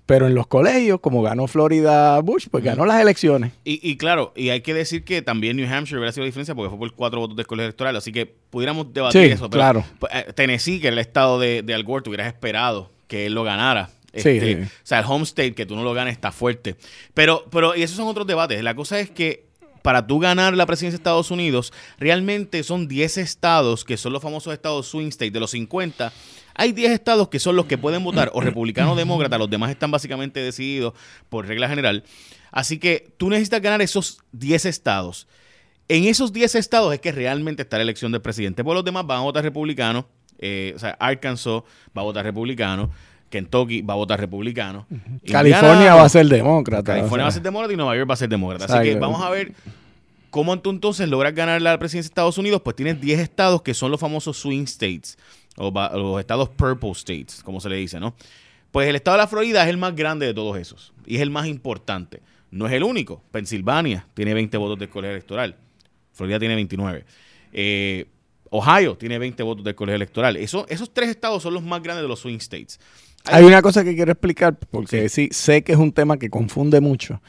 Pero 0.07 0.29
en 0.29 0.37
los 0.37 0.47
colegios, 0.47 1.01
como 1.01 1.21
ganó 1.21 1.49
Florida 1.49 2.21
Bush, 2.21 2.47
pues 2.49 2.63
ganó 2.63 2.87
las 2.87 3.01
elecciones. 3.01 3.53
Y, 3.65 3.81
y, 3.83 3.97
claro, 3.97 4.33
y 4.37 4.51
hay 4.51 4.61
que 4.61 4.73
decir 4.73 5.03
que 5.05 5.21
también 5.21 5.57
New 5.57 5.67
Hampshire 5.67 5.99
hubiera 5.99 6.13
sido 6.13 6.23
la 6.23 6.27
diferencia 6.27 6.55
porque 6.55 6.71
fue 6.71 6.79
por 6.79 6.93
cuatro 6.95 7.19
votos 7.19 7.37
del 7.37 7.47
colegio 7.49 7.67
electoral. 7.67 7.97
Así 7.97 8.13
que 8.13 8.25
pudiéramos 8.25 8.93
debatir 8.93 9.33
eso. 9.33 9.51
Pero 9.51 9.61
claro. 9.61 9.85
Pues, 9.99 10.13
eh, 10.15 10.33
Tennessee, 10.33 10.81
que 10.81 10.89
era 10.89 10.95
el 10.95 11.01
estado 11.01 11.41
de, 11.41 11.63
de 11.63 11.75
Al 11.75 11.83
Gore, 11.83 12.05
te 12.05 12.11
hubieras 12.11 12.29
esperado 12.29 12.93
que 13.09 13.27
él 13.27 13.35
lo 13.35 13.43
ganara. 13.43 13.91
Este, 14.17 14.63
o 14.65 14.69
sea, 14.83 15.01
el 15.01 15.05
home 15.07 15.25
state, 15.25 15.55
que 15.55 15.67
tú 15.67 15.77
no 15.77 15.85
lo 15.85 15.95
ganes, 15.95 16.13
está 16.13 16.33
fuerte. 16.33 16.77
Pero, 17.15 17.45
pero, 17.51 17.77
y 17.77 17.83
esos 17.83 17.97
son 17.97 18.09
otros 18.09 18.27
debates. 18.27 18.63
La 18.63 18.75
cosa 18.75 18.99
es 18.99 19.11
que 19.11 19.47
para 19.87 20.05
tú 20.05 20.19
ganar 20.19 20.57
la 20.57 20.67
presidencia 20.67 20.99
de 20.99 21.01
Estados 21.01 21.31
Unidos, 21.31 21.73
realmente 21.99 22.65
son 22.65 22.89
10 22.89 23.19
estados 23.19 23.85
que 23.85 23.97
son 23.97 24.13
los 24.13 24.21
famosos 24.21 24.53
estados 24.53 24.89
swing 24.89 25.11
state 25.11 25.31
de 25.31 25.39
los 25.39 25.53
50. 25.53 26.13
Hay 26.57 26.73
10 26.73 26.91
estados 26.91 27.29
que 27.29 27.39
son 27.39 27.55
los 27.55 27.67
que 27.67 27.79
pueden 27.79 28.03
votar 28.03 28.33
o 28.35 28.41
republicano 28.41 28.95
o 28.95 28.97
demócrata, 28.97 29.39
los 29.39 29.49
demás 29.49 29.71
están 29.71 29.93
básicamente 29.93 30.41
decididos 30.41 30.93
por 31.29 31.47
regla 31.47 31.69
general. 31.69 32.03
Así 32.51 32.79
que 32.79 33.13
tú 33.17 33.31
necesitas 33.31 33.61
ganar 33.61 33.81
esos 33.81 34.19
10 34.33 34.65
estados. 34.65 35.29
En 35.87 36.05
esos 36.05 36.33
10 36.33 36.57
estados 36.57 36.93
es 36.93 37.01
que 37.01 37.13
realmente 37.13 37.63
está 37.63 37.77
la 37.77 37.85
elección 37.85 38.11
del 38.11 38.23
presidente, 38.23 38.65
porque 38.65 38.75
los 38.75 38.85
demás 38.85 39.07
van 39.07 39.19
a 39.19 39.23
votar 39.23 39.45
republicano. 39.45 40.09
Eh, 40.41 40.73
o 40.75 40.79
sea, 40.81 40.97
Arkansas 40.99 41.63
va 41.97 42.03
a 42.03 42.05
votar 42.05 42.25
republicano. 42.25 42.91
Kentucky 43.31 43.83
va 43.83 43.95
a 43.95 43.97
votar 43.97 44.21
republicano. 44.21 44.87
California 45.31 45.95
va 45.95 46.05
a 46.05 46.09
ser 46.09 46.27
demócrata. 46.27 46.95
California 46.95 47.25
va 47.25 47.29
a 47.29 47.33
ser 47.33 47.43
demócrata 47.43 47.73
y 47.73 47.77
Nueva 47.77 47.97
York 47.97 48.09
va 48.09 48.15
a 48.15 48.17
ser 48.17 48.29
demócrata. 48.29 48.65
Así 48.65 48.89
que 48.89 48.99
vamos 48.99 49.23
a 49.23 49.31
ver 49.31 49.53
cómo 50.31 50.59
tú 50.61 50.71
entonces 50.71 51.09
logras 51.09 51.35
ganar 51.35 51.61
la 51.63 51.79
presidencia 51.79 52.09
de 52.09 52.13
Estados 52.13 52.39
Unidos. 52.39 52.63
Pues 52.63 52.77
tienes 52.77 53.01
10 53.01 53.21
estados 53.21 53.63
que 53.63 53.75
son 53.75 53.91
los 53.91 54.01
famosos 54.01 54.37
swing 54.37 54.65
states 54.65 55.19
o 55.57 55.71
los 55.71 56.21
estados 56.21 56.49
purple 56.51 56.91
states, 56.93 57.43
como 57.43 57.61
se 57.61 57.69
le 57.69 57.77
dice, 57.77 57.99
¿no? 57.99 58.15
Pues 58.71 58.89
el 58.89 58.97
estado 58.97 59.17
de 59.17 59.23
la 59.23 59.29
Florida 59.29 59.63
es 59.63 59.71
el 59.71 59.79
más 59.79 59.95
grande 59.97 60.27
de 60.27 60.35
todos 60.35 60.57
esos 60.59 60.93
y 61.07 61.17
es 61.17 61.23
el 61.23 61.31
más 61.31 61.47
importante. 61.47 62.21
No 62.51 62.67
es 62.67 62.73
el 62.73 62.83
único. 62.83 63.23
Pensilvania 63.31 64.07
tiene 64.15 64.35
20 64.35 64.57
votos 64.59 64.79
del 64.79 64.89
colegio 64.89 65.13
electoral. 65.15 65.57
Florida 66.13 66.39
tiene 66.39 66.55
29. 66.55 67.05
Eh, 67.53 68.07
Ohio 68.51 68.97
tiene 68.97 69.19
20 69.19 69.43
votos 69.43 69.65
del 69.65 69.75
colegio 69.75 69.97
electoral. 69.97 70.37
esos 70.37 70.67
tres 70.93 71.11
estados 71.11 71.43
son 71.43 71.55
los 71.55 71.63
más 71.63 71.83
grandes 71.83 72.03
de 72.03 72.09
los 72.09 72.21
swing 72.21 72.37
states. 72.37 72.79
Hay 73.27 73.45
una 73.45 73.63
cosa 73.63 73.85
que 73.85 73.95
quiero 73.95 74.13
explicar, 74.13 74.57
porque 74.71 75.09
sí. 75.09 75.29
sé 75.33 75.63
que 75.63 75.73
es 75.73 75.79
un 75.79 75.93
tema 75.93 76.19
que 76.19 76.31
confunde 76.31 76.81
mucho. 76.81 77.21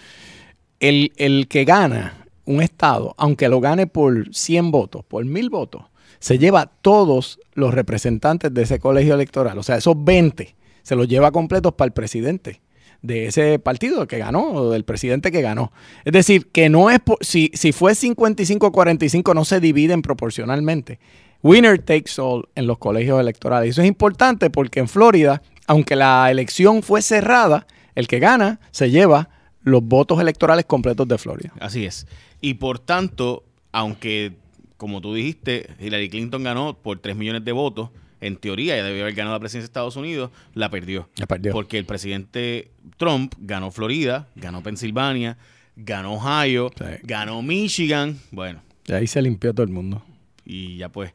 El, 0.80 1.12
el, 1.18 1.48
que 1.48 1.66
gana 1.66 2.28
un 2.46 2.62
estado, 2.62 3.16
aunque 3.18 3.50
lo 3.50 3.60
gane 3.60 3.88
por 3.88 4.34
100 4.34 4.72
votos, 4.72 5.04
por 5.06 5.26
1000 5.26 5.50
votos, 5.50 5.84
se 6.20 6.38
lleva 6.38 6.68
todos 6.82 7.40
los 7.54 7.74
representantes 7.74 8.54
de 8.54 8.64
ese 8.64 8.80
colegio 8.80 9.16
electoral. 9.16 9.58
O 9.58 9.64
sea, 9.64 9.78
esos 9.78 9.96
20 10.04 10.56
se 10.84 10.96
los 10.96 11.08
lleva 11.08 11.32
completos 11.32 11.74
para 11.74 11.88
el 11.88 11.94
presidente 11.94 12.62
de 13.02 13.28
ese 13.28 13.60
partido 13.60 14.08
que 14.08 14.18
ganó, 14.18 14.52
o 14.52 14.72
del 14.72 14.84
presidente 14.84 15.32
que 15.32 15.42
ganó. 15.42 15.72
Es 16.06 16.14
decir, 16.14 16.48
que 16.48 16.70
no 16.70 16.90
es, 16.90 17.00
si, 17.22 17.52
si 17.54 17.72
fue 17.72 17.94
55-45, 17.94 19.36
no 19.36 19.46
se 19.46 19.60
dividen 19.60 20.02
proporcionalmente. 20.02 21.00
Winner 21.44 21.80
takes 21.80 22.20
all 22.20 22.48
en 22.56 22.68
los 22.68 22.78
colegios 22.78 23.20
electorales. 23.20 23.72
Eso 23.72 23.82
es 23.82 23.88
importante 23.88 24.50
porque 24.50 24.80
en 24.80 24.88
Florida 24.88 25.42
aunque 25.68 25.96
la 25.96 26.32
elección 26.32 26.82
fue 26.82 27.02
cerrada, 27.02 27.68
el 27.94 28.08
que 28.08 28.20
gana 28.20 28.60
se 28.72 28.90
lleva 28.90 29.30
los 29.62 29.84
votos 29.84 30.20
electorales 30.20 30.66
completos 30.66 31.08
de 31.08 31.18
Florida. 31.18 31.52
Así 31.60 31.86
es. 31.86 32.08
Y 32.42 32.56
por 32.56 32.80
tanto, 32.80 33.44
aunque, 33.72 34.38
como 34.78 35.02
tú 35.02 35.14
dijiste, 35.14 35.70
Hillary 35.80 36.10
Clinton 36.10 36.44
ganó 36.44 36.78
por 36.78 37.00
3 37.00 37.16
millones 37.16 37.44
de 37.44 37.52
votos, 37.52 37.90
en 38.22 38.38
teoría 38.38 38.76
ella 38.76 38.86
debió 38.86 39.04
haber 39.04 39.14
ganado 39.14 39.36
la 39.36 39.40
presidencia 39.40 39.68
de 39.68 39.70
Estados 39.70 39.96
Unidos, 39.96 40.32
la 40.54 40.70
perdió. 40.70 41.10
La 41.18 41.28
perdió. 41.28 41.52
Porque 41.52 41.78
el 41.78 41.86
presidente 41.86 42.72
Trump 42.98 43.34
ganó 43.40 43.70
Florida, 43.72 44.28
ganó 44.36 44.64
Pensilvania, 44.64 45.38
ganó 45.76 46.14
Ohio, 46.14 46.72
ganó 47.04 47.42
Michigan. 47.42 48.20
Bueno. 48.32 48.62
Y 48.88 48.94
ahí 48.94 49.06
se 49.06 49.22
limpió 49.22 49.54
todo 49.54 49.66
el 49.66 49.72
mundo. 49.72 50.02
Y 50.46 50.78
ya 50.78 50.90
pues, 50.90 51.14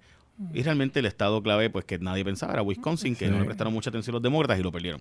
Y 0.55 0.63
realmente 0.63 0.99
el 0.99 1.07
estado 1.07 1.43
clave, 1.43 1.71
pues 1.71 1.85
que 1.85 1.99
nadie 1.99 2.25
pensaba, 2.25 2.53
era 2.53 2.63
Wisconsin, 2.63 3.15
que 3.15 3.29
no 3.29 3.39
le 3.39 3.45
prestaron 3.45 3.73
mucha 3.73 3.91
atención 3.91 4.15
los 4.15 4.23
demócratas 4.23 4.59
y 4.59 4.63
lo 4.63 4.73
perdieron. 4.73 5.01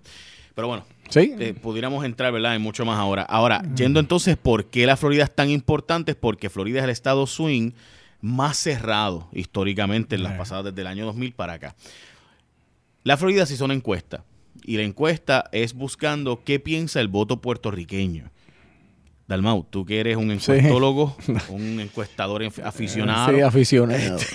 Pero 0.54 0.68
bueno, 0.68 0.84
¿Sí? 1.08 1.32
eh, 1.38 1.52
pudiéramos 1.54 2.04
entrar, 2.04 2.32
¿verdad?, 2.32 2.54
en 2.54 2.62
mucho 2.62 2.84
más 2.84 2.98
ahora. 2.98 3.22
Ahora, 3.22 3.62
yendo 3.74 3.98
entonces, 3.98 4.36
¿por 4.36 4.66
qué 4.66 4.86
la 4.86 4.96
Florida 4.96 5.24
es 5.24 5.34
tan 5.34 5.50
importante? 5.50 6.12
Es 6.12 6.16
porque 6.16 6.48
Florida 6.50 6.78
es 6.78 6.84
el 6.84 6.90
estado 6.90 7.26
swing 7.26 7.72
más 8.20 8.56
cerrado 8.56 9.28
históricamente 9.32 10.14
en 10.14 10.22
las 10.22 10.34
Eh. 10.34 10.38
pasadas 10.38 10.66
desde 10.66 10.80
el 10.82 10.86
año 10.86 11.06
2000 11.06 11.32
para 11.32 11.54
acá. 11.54 11.74
La 13.02 13.16
Florida 13.16 13.42
hizo 13.50 13.64
una 13.64 13.74
encuesta 13.74 14.24
y 14.62 14.76
la 14.76 14.84
encuesta 14.84 15.48
es 15.50 15.72
buscando 15.74 16.42
qué 16.44 16.60
piensa 16.60 17.00
el 17.00 17.08
voto 17.08 17.40
puertorriqueño. 17.40 18.30
Dalmau, 19.26 19.66
tú 19.68 19.84
que 19.84 19.98
eres 19.98 20.16
un 20.16 20.28
Sí. 20.38 20.52
encuestólogo, 20.52 21.16
un 21.48 21.80
encuestador 21.80 22.44
aficionado, 22.62 23.34
Sí, 23.34 23.40
aficionado. 23.40 24.18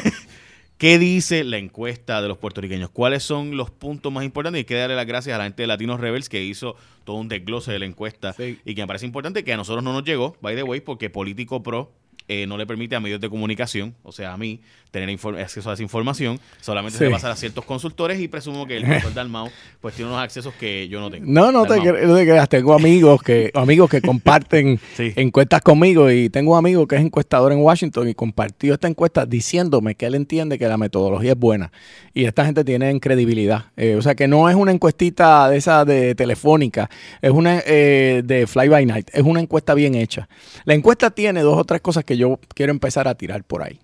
¿Qué 0.77 0.99
dice 0.99 1.43
la 1.43 1.57
encuesta 1.57 2.21
de 2.21 2.27
los 2.27 2.37
puertorriqueños? 2.37 2.91
¿Cuáles 2.91 3.23
son 3.23 3.57
los 3.57 3.71
puntos 3.71 4.13
más 4.13 4.23
importantes? 4.23 4.59
Y 4.59 4.61
hay 4.61 4.65
que 4.65 4.75
darle 4.75 4.95
las 4.95 5.07
gracias 5.07 5.33
a 5.33 5.39
la 5.39 5.45
gente 5.45 5.63
de 5.63 5.67
Latinos 5.67 5.99
Rebels 5.99 6.29
que 6.29 6.43
hizo 6.43 6.75
todo 7.03 7.15
un 7.15 7.27
desglose 7.27 7.71
de 7.71 7.79
la 7.79 7.85
encuesta 7.87 8.33
Sí. 8.33 8.59
y 8.63 8.75
que 8.75 8.81
me 8.81 8.87
parece 8.87 9.07
importante 9.07 9.43
que 9.43 9.53
a 9.53 9.57
nosotros 9.57 9.83
no 9.83 9.91
nos 9.91 10.03
llegó, 10.03 10.37
by 10.41 10.55
the 10.55 10.61
way, 10.61 10.79
porque 10.81 11.09
Político 11.09 11.63
Pro 11.63 11.91
eh, 12.27 12.45
no 12.47 12.57
le 12.57 12.65
permite 12.65 12.95
a 12.95 12.99
medios 12.99 13.21
de 13.21 13.29
comunicación, 13.29 13.95
o 14.03 14.11
sea, 14.11 14.33
a 14.33 14.37
mí, 14.37 14.59
tener 14.91 15.09
acceso 15.39 15.69
a 15.69 15.73
esa 15.73 15.83
información. 15.83 16.39
Solamente 16.61 16.97
Sí. 16.97 17.05
se 17.05 17.09
pasa 17.11 17.31
a 17.31 17.35
ciertos 17.35 17.63
consultores 17.65 18.19
y 18.19 18.27
presumo 18.27 18.65
que 18.65 18.77
el 18.77 18.83
doctor 18.87 19.13
Dalmau 19.13 19.49
pues 19.81 19.95
tiene 19.95 20.09
unos 20.11 20.23
accesos 20.23 20.53
que 20.55 20.87
yo 20.87 20.99
no 21.01 21.11
tengo. 21.11 21.25
No, 21.27 21.51
no 21.51 21.63
te, 21.65 21.75
Dalmau. 21.75 21.85
cre- 21.93 22.07
no 22.07 22.15
te 22.15 22.23
creas. 22.25 22.49
Tengo 22.49 22.73
amigos 22.73 23.21
que, 23.21 23.51
amigos 23.53 23.89
que 23.89 24.01
comparten 24.01 24.79
Sí. 24.95 25.11
encuestas 25.15 25.61
conmigo 25.61 26.09
y 26.09 26.29
tengo 26.29 26.53
un 26.53 26.57
amigo 26.57 26.87
que 26.87 26.95
es 26.95 27.01
encuestador 27.01 27.51
en 27.51 27.59
Washington 27.59 28.07
y 28.09 28.13
compartió 28.15 28.73
esta 28.73 28.87
encuesta 28.87 29.25
diciéndome 29.25 29.95
que 29.95 30.05
él 30.05 30.15
entiende 30.15 30.57
que 30.57 30.67
la 30.67 30.77
metodología 30.77 31.33
es 31.33 31.37
buena 31.39 31.71
y 32.13 32.25
esta 32.25 32.45
gente 32.45 32.63
tiene 32.63 32.97
credibilidad. 32.99 33.65
Eh, 33.75 33.95
o 33.95 34.01
sea 34.01 34.15
que 34.15 34.27
no 34.27 34.49
es 34.49 34.55
una 34.55 34.71
encuestita 34.71 35.49
de 35.49 35.57
esa 35.57 35.85
de 35.85 36.15
telefónica, 36.15 36.89
es 37.21 37.31
una 37.31 37.61
eh, 37.65 38.21
de 38.25 38.47
Fly 38.47 38.67
by 38.69 38.85
Night, 38.85 39.09
es 39.13 39.23
una 39.23 39.41
encuesta 39.41 39.73
bien 39.73 39.95
hecha. 39.95 40.27
La 40.65 40.73
encuesta 40.73 41.11
tiene 41.11 41.41
dos 41.41 41.57
o 41.57 41.63
tres 41.65 41.81
cosas 41.81 42.03
que 42.03 42.16
yo 42.17 42.39
quiero 42.53 42.71
empezar 42.71 43.07
a 43.07 43.15
tirar 43.15 43.43
por 43.43 43.63
ahí. 43.63 43.79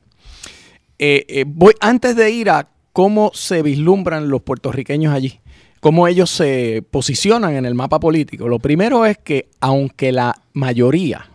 Eh, 1.00 1.26
eh, 1.28 1.46
voy 1.48 1.74
antes 1.80 2.16
de 2.16 2.32
ir 2.32 2.50
a 2.50 2.70
cómo 2.92 3.32
se 3.34 3.62
vislumbran 3.62 4.30
los 4.30 4.42
puertorriqueños 4.42 5.14
allí, 5.14 5.40
cómo 5.80 6.08
ellos 6.08 6.30
se 6.30 6.84
posicionan 6.92 7.56
en 7.56 7.66
el 7.66 7.76
mapa 7.76 8.00
político. 8.00 8.48
Lo 8.48 8.60
primero 8.60 9.06
es 9.06 9.18
que 9.18 9.50
aunque 9.60 10.12
la 10.12 10.36
mayoría 10.54 11.30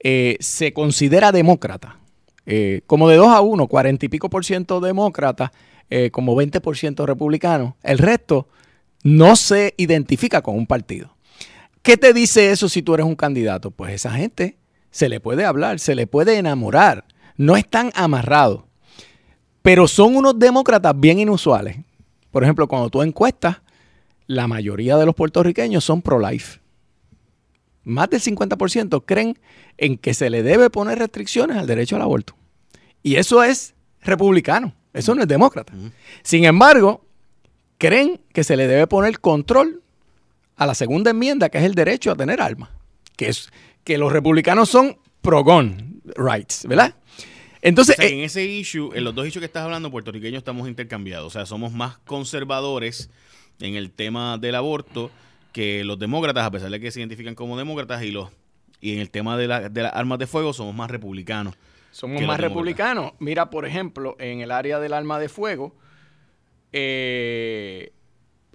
eh, 0.00 0.36
se 0.40 0.72
considera 0.72 1.32
demócrata, 1.32 1.98
como 2.86 3.08
de 3.08 3.16
2 3.16 3.28
a 3.28 3.40
1, 3.40 3.68
40 3.68 4.04
y 4.04 4.08
pico 4.08 4.28
por 4.28 4.44
ciento 4.44 4.80
demócrata, 4.80 5.52
como 6.10 6.34
20 6.34 6.60
por 6.60 6.76
ciento 6.76 7.06
republicano, 7.06 7.76
el 7.84 7.98
resto 7.98 8.48
no 9.04 9.36
se 9.36 9.74
identifica 9.76 10.42
con 10.42 10.56
un 10.56 10.66
partido. 10.66 11.14
¿Qué 11.82 11.96
te 11.96 12.12
dice 12.12 12.50
eso 12.50 12.68
si 12.68 12.82
tú 12.82 12.94
eres 12.94 13.06
un 13.06 13.14
candidato? 13.14 13.70
Pues 13.70 13.94
esa 13.94 14.10
gente 14.10 14.56
se 14.92 15.08
le 15.08 15.18
puede 15.18 15.44
hablar, 15.44 15.80
se 15.80 15.96
le 15.96 16.06
puede 16.06 16.36
enamorar, 16.36 17.04
no 17.36 17.56
están 17.56 17.90
amarrados, 17.94 18.62
pero 19.62 19.88
son 19.88 20.14
unos 20.14 20.38
demócratas 20.38 20.94
bien 20.96 21.18
inusuales. 21.18 21.78
Por 22.30 22.44
ejemplo, 22.44 22.68
cuando 22.68 22.90
tú 22.90 23.02
encuestas, 23.02 23.56
la 24.26 24.46
mayoría 24.46 24.96
de 24.96 25.06
los 25.06 25.14
puertorriqueños 25.14 25.82
son 25.82 26.02
pro-life. 26.02 26.60
Más 27.84 28.08
del 28.10 28.20
50% 28.20 29.02
creen 29.04 29.38
en 29.76 29.98
que 29.98 30.14
se 30.14 30.30
le 30.30 30.42
debe 30.42 30.70
poner 30.70 30.98
restricciones 30.98 31.56
al 31.56 31.66
derecho 31.66 31.96
al 31.96 32.02
aborto. 32.02 32.36
Y 33.02 33.16
eso 33.16 33.42
es 33.42 33.74
republicano, 34.02 34.74
eso 34.92 35.14
no 35.14 35.22
es 35.22 35.28
demócrata. 35.28 35.72
Sin 36.22 36.44
embargo, 36.44 37.04
creen 37.78 38.20
que 38.32 38.44
se 38.44 38.56
le 38.56 38.68
debe 38.68 38.86
poner 38.86 39.20
control 39.20 39.82
a 40.56 40.66
la 40.66 40.74
segunda 40.74 41.10
enmienda, 41.10 41.48
que 41.48 41.58
es 41.58 41.64
el 41.64 41.74
derecho 41.74 42.12
a 42.12 42.14
tener 42.14 42.40
armas. 42.40 42.68
Que, 43.16 43.28
es, 43.28 43.50
que 43.84 43.98
los 43.98 44.12
republicanos 44.12 44.68
son 44.68 44.96
pro-gun 45.20 46.02
rights, 46.16 46.66
¿verdad? 46.66 46.94
Entonces, 47.60 47.96
O 47.96 48.00
sea, 48.02 48.08
que 48.08 48.14
eh, 48.14 48.18
en 48.18 48.24
ese 48.24 48.44
issue, 48.44 48.90
en 48.94 49.04
los 49.04 49.14
dos 49.14 49.26
issues 49.26 49.40
que 49.40 49.46
estás 49.46 49.62
hablando, 49.64 49.90
puertorriqueños 49.90 50.38
estamos 50.38 50.66
intercambiados. 50.68 51.26
O 51.28 51.30
sea, 51.30 51.46
somos 51.46 51.72
más 51.72 51.98
conservadores 51.98 53.08
en 53.60 53.76
el 53.76 53.90
tema 53.92 54.36
del 54.38 54.56
aborto 54.56 55.10
que 55.52 55.84
los 55.84 55.98
demócratas, 55.98 56.44
a 56.44 56.50
pesar 56.50 56.70
de 56.70 56.80
que 56.80 56.90
se 56.90 56.98
identifican 57.00 57.34
como 57.34 57.56
demócratas, 57.56 58.02
y 58.02 58.10
los 58.10 58.30
y 58.80 58.94
en 58.94 58.98
el 58.98 59.10
tema 59.10 59.36
de, 59.36 59.46
la- 59.46 59.68
de 59.68 59.82
las 59.82 59.94
armas 59.94 60.18
de 60.18 60.26
fuego 60.26 60.52
somos 60.52 60.74
más 60.74 60.90
republicanos. 60.90 61.54
Somos 61.92 62.20
más 62.22 62.40
republicanos. 62.40 63.12
Mira, 63.20 63.48
por 63.50 63.64
ejemplo, 63.64 64.16
en 64.18 64.40
el 64.40 64.50
área 64.50 64.80
del 64.80 64.92
arma 64.92 65.20
de 65.20 65.28
fuego, 65.28 65.76
eh, 66.72 67.92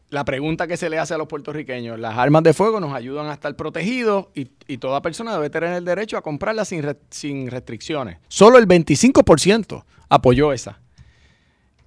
la 0.10 0.24
pregunta 0.24 0.68
que 0.68 0.78
se 0.78 0.90
le 0.90 1.00
hace 1.00 1.14
a 1.14 1.18
los 1.18 1.28
puertorriqueños, 1.28 2.00
las 2.00 2.18
armas 2.18 2.44
de 2.44 2.54
fuego 2.54 2.80
nos 2.80 2.94
ayudan 2.94 3.28
a 3.28 3.34
estar 3.34 3.56
protegidos 3.56 4.28
y, 4.34 4.48
y 4.68 4.78
toda 4.78 5.02
persona 5.02 5.34
debe 5.34 5.50
tener 5.50 5.74
el 5.74 5.84
derecho 5.84 6.18
a 6.18 6.22
comprarlas 6.22 6.70
sin, 6.70 6.84
sin 7.10 7.52
restricciones. 7.52 8.18
Solo 8.28 8.58
el 8.58 8.68
25% 8.68 9.84
apoyó 10.10 10.54
esa. 10.54 10.80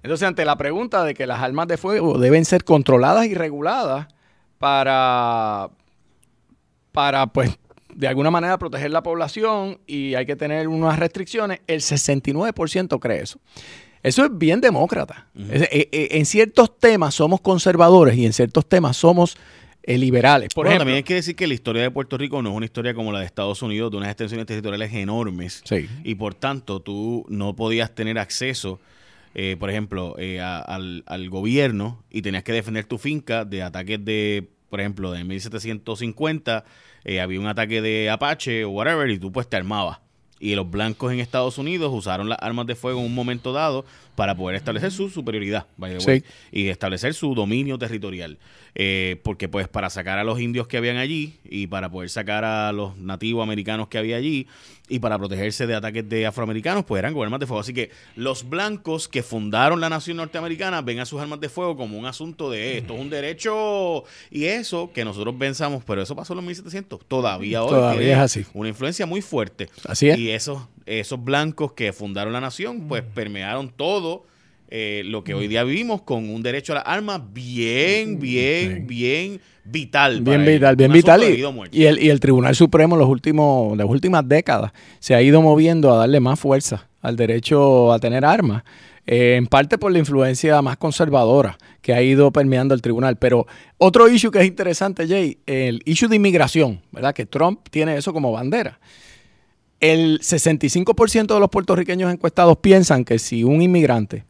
Entonces, 0.03 0.27
ante 0.27 0.45
la 0.45 0.57
pregunta 0.57 1.03
de 1.03 1.13
que 1.13 1.27
las 1.27 1.41
armas 1.41 1.67
de 1.67 1.77
fuego 1.77 2.17
deben 2.17 2.45
ser 2.45 2.63
controladas 2.63 3.27
y 3.27 3.35
reguladas 3.35 4.07
para, 4.57 5.69
para 6.91 7.27
pues, 7.27 7.57
de 7.93 8.07
alguna 8.07 8.31
manera 8.31 8.57
proteger 8.57 8.91
la 8.91 9.03
población 9.03 9.79
y 9.85 10.15
hay 10.15 10.25
que 10.25 10.35
tener 10.35 10.67
unas 10.67 10.97
restricciones, 10.97 11.61
el 11.67 11.81
69% 11.81 12.99
cree 12.99 13.21
eso. 13.21 13.39
Eso 14.03 14.25
es 14.25 14.31
bien 14.37 14.61
demócrata. 14.61 15.27
Eh, 15.37 15.89
eh, 15.91 16.07
en 16.11 16.25
ciertos 16.25 16.77
temas 16.79 17.15
somos 17.15 17.41
conservadores 17.41 18.15
y 18.17 18.25
en 18.25 18.33
ciertos 18.33 18.67
temas 18.67 18.97
somos 18.97 19.37
eh, 19.83 19.97
liberales. 19.97 20.49
Por 20.53 20.65
Bueno, 20.65 20.69
ejemplo, 20.71 20.81
también 20.81 20.97
hay 20.97 21.03
que 21.03 21.15
decir 21.15 21.35
que 21.35 21.47
la 21.47 21.53
historia 21.53 21.81
de 21.83 21.91
Puerto 21.91 22.17
Rico 22.17 22.41
no 22.41 22.49
es 22.51 22.55
una 22.55 22.65
historia 22.65 22.93
como 22.93 23.11
la 23.11 23.19
de 23.19 23.25
Estados 23.25 23.61
Unidos, 23.61 23.91
de 23.91 23.97
unas 23.97 24.09
extensiones 24.09 24.45
territoriales 24.47 24.93
enormes. 24.93 25.61
Sí. 25.65 25.87
Y 26.03 26.15
por 26.15 26.33
tanto, 26.35 26.81
tú 26.81 27.25
no 27.29 27.55
podías 27.55 27.93
tener 27.95 28.17
acceso, 28.19 28.79
eh, 29.33 29.55
por 29.59 29.69
ejemplo, 29.69 30.15
eh, 30.19 30.39
a- 30.39 30.59
al, 30.59 31.03
al 31.07 31.29
gobierno 31.29 32.03
y 32.11 32.21
tenías 32.21 32.43
que 32.43 32.53
defender 32.53 32.85
tu 32.85 32.97
finca 32.97 33.45
de 33.45 33.63
ataques 33.63 34.03
de, 34.03 34.49
por 34.69 34.79
ejemplo, 34.81 35.11
de 35.11 35.23
1750, 35.23 36.63
eh, 37.03 37.19
había 37.21 37.39
un 37.39 37.47
ataque 37.47 37.81
de 37.81 38.09
Apache 38.09 38.63
o 38.65 38.69
whatever 38.69 39.09
y 39.09 39.17
tú 39.19 39.31
pues 39.31 39.47
te 39.49 39.57
armabas. 39.57 39.99
Y 40.41 40.55
los 40.55 40.69
blancos 40.69 41.13
en 41.13 41.19
Estados 41.19 41.59
Unidos 41.59 41.91
usaron 41.93 42.27
las 42.27 42.39
armas 42.41 42.65
de 42.65 42.73
fuego 42.75 42.99
en 42.99 43.05
un 43.05 43.13
momento 43.13 43.53
dado 43.53 43.85
para 44.15 44.35
poder 44.35 44.55
establecer 44.55 44.91
su 44.91 45.09
superioridad, 45.09 45.65
by 45.77 45.97
the 45.97 46.05
way, 46.05 46.19
Sí. 46.19 46.25
y 46.51 46.67
establecer 46.69 47.13
su 47.13 47.33
dominio 47.35 47.77
territorial. 47.77 48.37
Eh, 48.73 49.19
porque 49.23 49.49
pues 49.49 49.67
para 49.67 49.89
sacar 49.89 50.17
a 50.17 50.23
los 50.23 50.39
indios 50.39 50.65
que 50.67 50.77
habían 50.77 50.95
allí 50.95 51.33
y 51.43 51.67
para 51.67 51.89
poder 51.91 52.09
sacar 52.09 52.45
a 52.45 52.71
los 52.71 52.95
nativos 52.97 53.43
americanos 53.43 53.89
que 53.89 53.97
había 53.97 54.15
allí 54.15 54.47
y 54.87 54.99
para 54.99 55.17
protegerse 55.17 55.67
de 55.67 55.75
ataques 55.75 56.07
de 56.07 56.25
afroamericanos, 56.25 56.85
pues 56.85 56.99
eran 56.99 57.13
con 57.13 57.23
armas 57.23 57.41
de 57.41 57.47
fuego. 57.47 57.59
Así 57.59 57.73
que 57.73 57.91
los 58.15 58.47
blancos 58.49 59.09
que 59.09 59.23
fundaron 59.23 59.81
la 59.81 59.89
nación 59.89 60.17
norteamericana 60.17 60.81
ven 60.81 60.99
a 60.99 61.05
sus 61.05 61.19
armas 61.19 61.41
de 61.41 61.49
fuego 61.49 61.75
como 61.75 61.97
un 61.97 62.05
asunto 62.05 62.49
de 62.49 62.77
esto 62.77 62.93
es 62.95 62.99
un 63.01 63.09
derecho 63.09 64.03
y 64.29 64.45
eso 64.45 64.91
que 64.93 65.03
nosotros 65.03 65.35
pensamos, 65.37 65.83
pero 65.85 66.01
eso 66.01 66.15
pasó 66.15 66.33
en 66.33 66.37
los 66.37 66.45
1700. 66.45 67.05
Todavía 67.07 67.63
hoy 67.63 67.69
Todavía 67.71 68.13
es 68.13 68.17
así. 68.19 68.45
una 68.53 68.69
influencia 68.69 69.05
muy 69.05 69.21
fuerte. 69.21 69.69
Así 69.85 70.09
es. 70.09 70.17
Y 70.17 70.31
esos, 70.31 70.61
esos 70.85 71.21
blancos 71.23 71.73
que 71.73 71.91
fundaron 71.93 72.31
la 72.33 72.41
nación, 72.41 72.87
pues 72.87 73.03
permearon 73.03 73.69
todo 73.69 74.00
eh, 74.69 75.03
lo 75.05 75.23
que 75.23 75.33
hoy 75.33 75.47
día 75.47 75.63
vivimos 75.63 76.01
con 76.03 76.29
un 76.29 76.41
derecho 76.43 76.71
a 76.73 76.75
las 76.77 76.83
armas 76.87 77.21
bien, 77.33 78.19
bien, 78.19 78.75
Sí. 78.77 78.83
bien 78.85 79.41
vital. 79.65 80.21
Bien 80.21 80.45
vital, 80.45 80.75
bien 80.75 80.91
vital. 80.91 81.21
y 81.71 81.85
el, 81.85 82.01
y 82.01 82.09
el 82.09 82.19
Tribunal 82.19 82.55
Supremo 82.55 82.95
en 82.95 82.99
los 82.99 83.09
últimos, 83.09 83.77
las 83.77 83.87
últimas 83.87 84.27
décadas 84.27 84.71
se 84.99 85.13
ha 85.13 85.21
ido 85.21 85.41
moviendo 85.41 85.91
a 85.93 85.97
darle 85.97 86.19
más 86.19 86.39
fuerza 86.39 86.87
al 87.01 87.15
derecho 87.17 87.91
a 87.91 87.99
tener 87.99 88.23
armas. 88.25 88.63
eh, 89.07 89.35
en 89.35 89.47
parte 89.47 89.79
por 89.79 89.91
la 89.91 89.97
influencia 89.97 90.61
más 90.61 90.77
conservadora 90.77 91.57
que 91.81 91.91
ha 91.93 92.01
ido 92.03 92.31
permeando 92.31 92.75
el 92.75 92.81
tribunal. 92.83 93.17
Pero 93.17 93.47
otro 93.79 94.07
issue 94.07 94.29
que 94.31 94.39
es 94.39 94.45
interesante, 94.45 95.07
Jay, 95.07 95.39
el 95.47 95.81
issue 95.85 96.07
de 96.07 96.17
inmigración, 96.17 96.81
¿verdad? 96.91 97.13
Que 97.13 97.25
Trump 97.25 97.61
tiene 97.71 97.97
eso 97.97 98.13
como 98.13 98.31
bandera. 98.31 98.79
El 99.81 100.19
65% 100.21 101.33
de 101.33 101.39
los 101.39 101.49
puertorriqueños 101.49 102.13
encuestados 102.13 102.57
piensan 102.59 103.03
que 103.03 103.19
si 103.19 103.43
un 103.43 103.61
inmigrante 103.61 104.23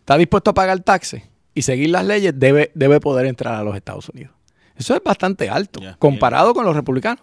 está 0.00 0.16
dispuesto 0.18 0.50
a 0.50 0.54
pagar 0.54 0.80
taxes 0.80 1.22
y 1.54 1.62
seguir 1.62 1.90
las 1.90 2.04
leyes, 2.04 2.32
debe, 2.36 2.72
debe 2.74 2.98
poder 2.98 3.26
entrar 3.26 3.54
a 3.54 3.62
los 3.62 3.76
Estados 3.76 4.08
Unidos. 4.08 4.32
Eso 4.76 4.94
es 4.96 5.02
bastante 5.04 5.48
alto 5.50 5.80
comparado 5.98 6.54
con 6.54 6.64
los 6.64 6.74
republicanos. 6.74 7.22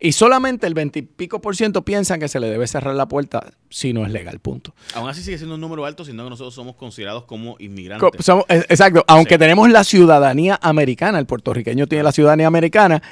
Y 0.00 0.12
solamente 0.12 0.66
el 0.68 0.74
20 0.74 0.98
y 1.00 1.02
pico 1.02 1.40
por 1.40 1.56
ciento 1.56 1.84
piensan 1.84 2.20
que 2.20 2.28
se 2.28 2.38
le 2.38 2.48
debe 2.48 2.68
cerrar 2.68 2.94
la 2.94 3.08
puerta 3.08 3.50
si 3.68 3.92
no 3.92 4.04
es 4.06 4.12
legal, 4.12 4.38
punto. 4.38 4.72
Aún 4.94 5.08
así 5.08 5.22
sigue 5.22 5.38
siendo 5.38 5.56
un 5.56 5.60
número 5.60 5.84
alto, 5.86 6.04
siendo 6.04 6.22
que 6.22 6.30
nosotros 6.30 6.54
somos 6.54 6.76
considerados 6.76 7.24
como 7.24 7.54
Co- 7.56 7.62
inmigrantes. 7.62 8.24
somos- 8.24 8.44
eh, 8.48 8.64
exacto, 8.68 9.04
aunque 9.08 9.34
Sí. 9.34 9.38
tenemos 9.38 9.68
la 9.70 9.82
ciudadanía 9.82 10.56
americana, 10.62 11.18
el 11.18 11.26
puertorriqueño 11.26 11.88
tiene 11.88 12.04
la 12.04 12.12
ciudadanía 12.12 12.46
americana, 12.46 13.02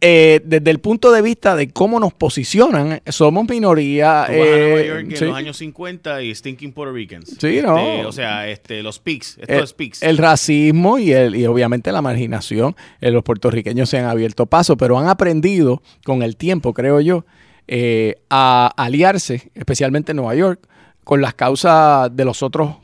eh, 0.00 0.40
desde 0.44 0.70
el 0.70 0.80
punto 0.80 1.12
de 1.12 1.22
vista 1.22 1.54
de 1.54 1.70
cómo 1.70 2.00
nos 2.00 2.12
posicionan, 2.12 3.00
somos 3.08 3.48
minoría. 3.48 4.26
Eh, 4.28 4.84
York 4.88 5.06
en 5.10 5.16
sí. 5.16 5.24
los 5.26 5.36
años 5.36 5.56
50 5.58 6.22
y 6.22 6.34
Stinking 6.34 6.72
Puerto 6.72 6.92
Ricans. 6.92 7.28
Sí, 7.38 7.58
Este, 7.58 7.62
no. 7.62 8.08
O 8.08 8.12
sea, 8.12 8.48
este, 8.48 8.82
los 8.82 8.98
PICs. 8.98 9.38
Esto 9.38 9.52
el, 9.52 9.64
es 9.64 9.72
PICs. 9.74 10.02
el 10.02 10.18
racismo 10.18 10.98
y, 10.98 11.12
el, 11.12 11.36
y 11.36 11.46
obviamente 11.46 11.92
la 11.92 12.02
marginación. 12.02 12.74
eh, 13.00 13.10
los 13.10 13.22
puertorriqueños 13.22 13.88
se 13.88 13.98
han 13.98 14.06
abierto 14.06 14.46
paso, 14.46 14.76
pero 14.76 14.98
han 14.98 15.08
aprendido 15.08 15.82
con 16.04 16.22
el 16.22 16.36
tiempo, 16.36 16.72
creo 16.74 17.00
yo, 17.00 17.24
eh, 17.68 18.16
a 18.30 18.72
aliarse, 18.76 19.50
especialmente 19.54 20.12
en 20.12 20.16
Nueva 20.16 20.34
York, 20.34 20.66
con 21.04 21.20
las 21.20 21.34
causas 21.34 22.14
de 22.16 22.24
los 22.24 22.42
otros 22.42 22.76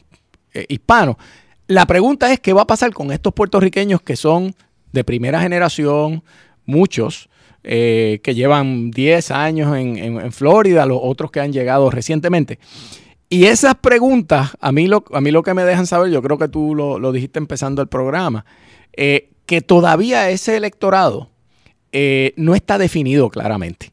eh, 0.54 0.66
hispanos. 0.68 1.16
La 1.66 1.87
pregunta 1.87 2.32
es, 2.32 2.38
¿qué 2.40 2.52
va 2.52 2.62
a 2.62 2.66
pasar 2.66 2.92
con 2.92 3.11
estos 3.12 3.32
puertorriqueños 3.32 4.02
que 4.02 4.14
son 4.16 4.54
de 4.92 5.04
primera 5.04 5.40
generación, 5.40 6.22
muchos, 6.66 7.28
eh, 7.64 8.21
que 8.23 8.35
llevan 8.35 8.90
10 8.90 9.31
años 9.31 9.76
en, 9.76 10.33
Florida, 10.33 10.87
los 10.87 10.99
otros 11.00 11.31
que 11.31 11.40
han 11.40 11.52
llegado 11.52 11.90
recientemente? 11.90 12.59
Y 13.28 13.45
esas 13.45 13.76
preguntas, 13.76 14.50
a 14.61 14.73
mí 14.73 14.88
lo, 14.88 15.04
a 15.12 15.21
mí 15.21 15.31
lo 15.31 15.42
que 15.42 15.54
me 15.54 15.64
dejan 15.64 15.87
saber, 15.87 16.11
yo 16.11 16.21
creo 16.23 16.38
que 16.38 16.49
tú 16.49 16.75
lo, 16.75 16.99
lo 16.99 17.12
dijiste 17.12 17.38
empezando 17.38 17.81
el 17.81 17.88
programa, 17.88 18.45
eh, 18.92 19.31
que 19.47 19.62
todavía 19.62 20.28
ese 20.31 20.57
electorado 20.57 21.31
eh, 21.92 22.35
no 22.37 22.54
está 22.54 22.78
definido 22.78 23.31
claramente. 23.31 23.92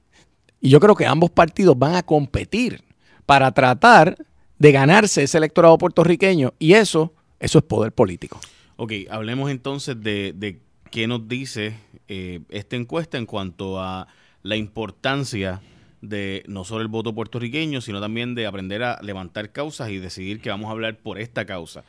Y 0.59 0.69
yo 0.69 0.79
creo 0.79 0.95
que 0.95 1.05
ambos 1.05 1.29
partidos 1.29 1.77
van 1.77 1.95
a 1.95 2.03
competir 2.03 2.83
para 3.25 3.51
tratar 3.51 4.17
de 4.57 4.71
ganarse 4.71 5.23
ese 5.23 5.37
electorado 5.37 5.77
puertorriqueño 5.77 6.53
y 6.59 6.73
eso, 6.73 7.13
eso 7.39 7.59
es 7.59 7.63
poder 7.63 7.93
político. 7.93 8.39
Ok, 8.75 8.93
hablemos 9.09 9.51
entonces 9.51 10.01
de 10.01 10.59
qué 10.91 11.07
nos 11.07 11.27
dice 11.27 11.75
eh, 12.07 12.41
esta 12.49 12.75
encuesta 12.75 13.17
en 13.17 13.25
cuanto 13.25 13.79
a 13.81 14.07
la 14.43 14.55
importancia 14.55 15.61
de 16.01 16.43
no 16.47 16.63
solo 16.63 16.81
el 16.81 16.87
voto 16.87 17.13
puertorriqueño, 17.13 17.81
sino 17.81 17.99
también 17.99 18.33
de 18.35 18.47
aprender 18.47 18.83
a 18.83 18.99
levantar 19.01 19.51
causas 19.51 19.89
y 19.89 19.97
decidir 19.97 20.39
que 20.41 20.49
vamos 20.49 20.67
a 20.69 20.71
hablar 20.71 20.97
por 20.97 21.19
esta 21.19 21.45
causa. 21.45 21.83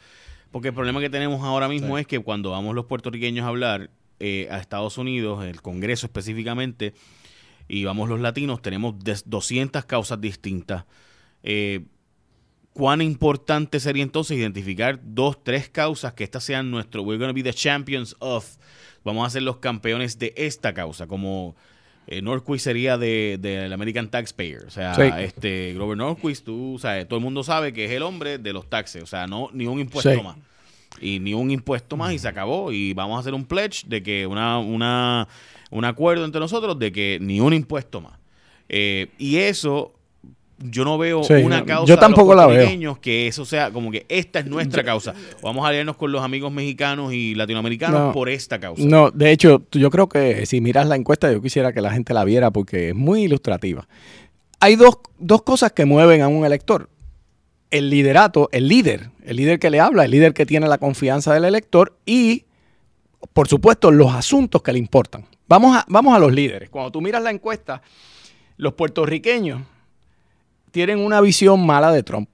Porque 0.50 0.68
el 0.68 0.74
problema 0.74 1.00
que 1.00 1.10
tenemos 1.10 1.42
ahora 1.44 1.68
mismo 1.68 1.96
es 1.96 2.06
que 2.06 2.18
cuando 2.18 2.50
vamos 2.50 2.74
los 2.74 2.86
puertorriqueños 2.86 3.44
a 3.44 3.48
hablar 3.48 3.90
eh, 4.18 4.48
a 4.50 4.58
Estados 4.58 4.98
Unidos, 4.98 5.44
el 5.44 5.62
Congreso 5.62 6.06
específicamente, 6.06 6.92
y 7.68 7.84
vamos 7.84 8.08
los 8.08 8.18
latinos, 8.20 8.60
tenemos 8.60 8.98
des- 8.98 9.22
200 9.30 9.84
causas 9.84 10.20
distintas. 10.20 10.86
Eh, 11.44 11.84
¿Cuán 12.72 13.02
importante 13.02 13.80
sería 13.80 14.02
entonces 14.02 14.36
identificar 14.38 15.00
dos, 15.02 15.42
tres 15.42 15.68
causas 15.68 16.12
que 16.14 16.24
estas 16.24 16.44
sean 16.44 16.70
nuestro, 16.70 17.02
we're 17.02 17.18
going 17.18 17.28
to 17.30 17.34
be 17.34 17.42
the 17.42 17.52
champions 17.52 18.14
of, 18.20 18.46
vamos 19.04 19.26
a 19.26 19.30
ser 19.30 19.42
los 19.42 19.56
campeones 19.58 20.18
de 20.18 20.32
esta 20.36 20.72
causa, 20.72 21.06
como 21.06 21.56
eh, 22.06 22.22
Norquist 22.22 22.64
sería 22.64 22.96
de- 22.96 23.38
del 23.40 23.72
American 23.72 24.08
Taxpayer, 24.08 24.64
o 24.66 24.70
sea, 24.70 24.94
Sí. 24.94 25.02
este 25.18 25.74
Grover 25.74 25.96
Norquist, 25.96 26.44
tú 26.44 26.76
sabes, 26.80 27.06
todo 27.06 27.18
el 27.18 27.24
mundo 27.24 27.42
sabe 27.44 27.72
que 27.72 27.84
es 27.84 27.90
el 27.90 28.02
hombre 28.02 28.38
de 28.38 28.52
los 28.52 28.68
taxes, 28.70 29.02
o 29.02 29.06
sea, 29.06 29.26
no 29.26 29.48
ni 29.52 29.66
un 29.66 29.78
impuesto 29.80 30.12
Sí. 30.14 30.22
más. 30.22 30.36
Y 31.00 31.18
ni 31.20 31.34
un 31.34 31.50
impuesto 31.52 31.96
más 31.96 32.12
y 32.12 32.18
se 32.18 32.26
acabó. 32.28 32.72
Y 32.72 32.94
vamos 32.94 33.16
a 33.16 33.20
hacer 33.20 33.32
un 33.32 33.44
pledge 33.44 33.84
de 33.86 34.02
que 34.02 34.26
una, 34.26 34.58
una, 34.58 35.28
un 35.70 35.84
acuerdo 35.84 36.24
entre 36.24 36.40
nosotros 36.40 36.78
de 36.78 36.90
que 36.90 37.18
ni 37.20 37.38
un 37.40 37.52
impuesto 37.54 38.00
más. 38.00 38.18
Eh, 38.68 39.06
y 39.16 39.36
eso, 39.36 39.94
yo 40.62 40.84
no 40.84 40.98
veo 40.98 41.24
Sí, 41.24 41.32
una 41.34 41.64
causa 41.64 41.86
yo 41.86 41.96
de 41.96 42.08
los 42.08 42.36
la 42.36 42.46
veo. 42.46 43.00
que 43.00 43.26
eso 43.26 43.44
sea 43.44 43.70
como 43.70 43.90
que 43.90 44.04
esta 44.08 44.40
es 44.40 44.46
nuestra 44.46 44.84
causa. 44.84 45.14
Vamos 45.42 45.64
a 45.64 45.68
aliarnos 45.68 45.96
con 45.96 46.12
los 46.12 46.22
amigos 46.22 46.52
mexicanos 46.52 47.12
y 47.12 47.34
latinoamericanos 47.34 48.00
No. 48.00 48.12
por 48.12 48.28
esta 48.28 48.60
causa. 48.60 48.82
No, 48.84 49.10
de 49.10 49.32
hecho, 49.32 49.62
yo 49.72 49.90
creo 49.90 50.08
que 50.08 50.44
si 50.46 50.60
miras 50.60 50.86
la 50.86 50.96
encuesta, 50.96 51.32
yo 51.32 51.40
quisiera 51.40 51.72
que 51.72 51.80
la 51.80 51.90
gente 51.92 52.12
la 52.14 52.24
viera 52.24 52.50
porque 52.50 52.90
es 52.90 52.94
muy 52.94 53.22
ilustrativa. 53.24 53.88
Hay 54.60 54.76
dos, 54.76 54.98
dos 55.18 55.42
cosas 55.42 55.72
que 55.72 55.86
mueven 55.86 56.20
a 56.20 56.28
un 56.28 56.44
elector. 56.44 56.90
El 57.70 57.88
liderato, 57.88 58.48
el 58.52 58.68
líder, 58.68 59.10
el 59.24 59.36
líder 59.36 59.58
que 59.58 59.70
le 59.70 59.80
habla, 59.80 60.04
el 60.04 60.10
líder 60.10 60.34
que 60.34 60.44
tiene 60.44 60.68
la 60.68 60.76
confianza 60.78 61.32
del 61.32 61.44
elector 61.44 61.96
y, 62.04 62.44
por 63.32 63.48
supuesto, 63.48 63.90
los 63.90 64.12
asuntos 64.12 64.60
que 64.62 64.72
le 64.72 64.78
importan. 64.78 65.24
Vamos 65.48 65.76
a, 65.76 65.86
vamos 65.88 66.14
a 66.14 66.18
los 66.18 66.32
líderes. 66.32 66.68
Cuando 66.68 66.90
tú 66.90 67.00
miras 67.00 67.22
la 67.22 67.30
encuesta, 67.30 67.80
los 68.56 68.74
puertorriqueños 68.74 69.62
tienen 70.70 70.98
una 70.98 71.20
visión 71.20 71.64
mala 71.64 71.92
de 71.92 72.02
Trump. 72.02 72.28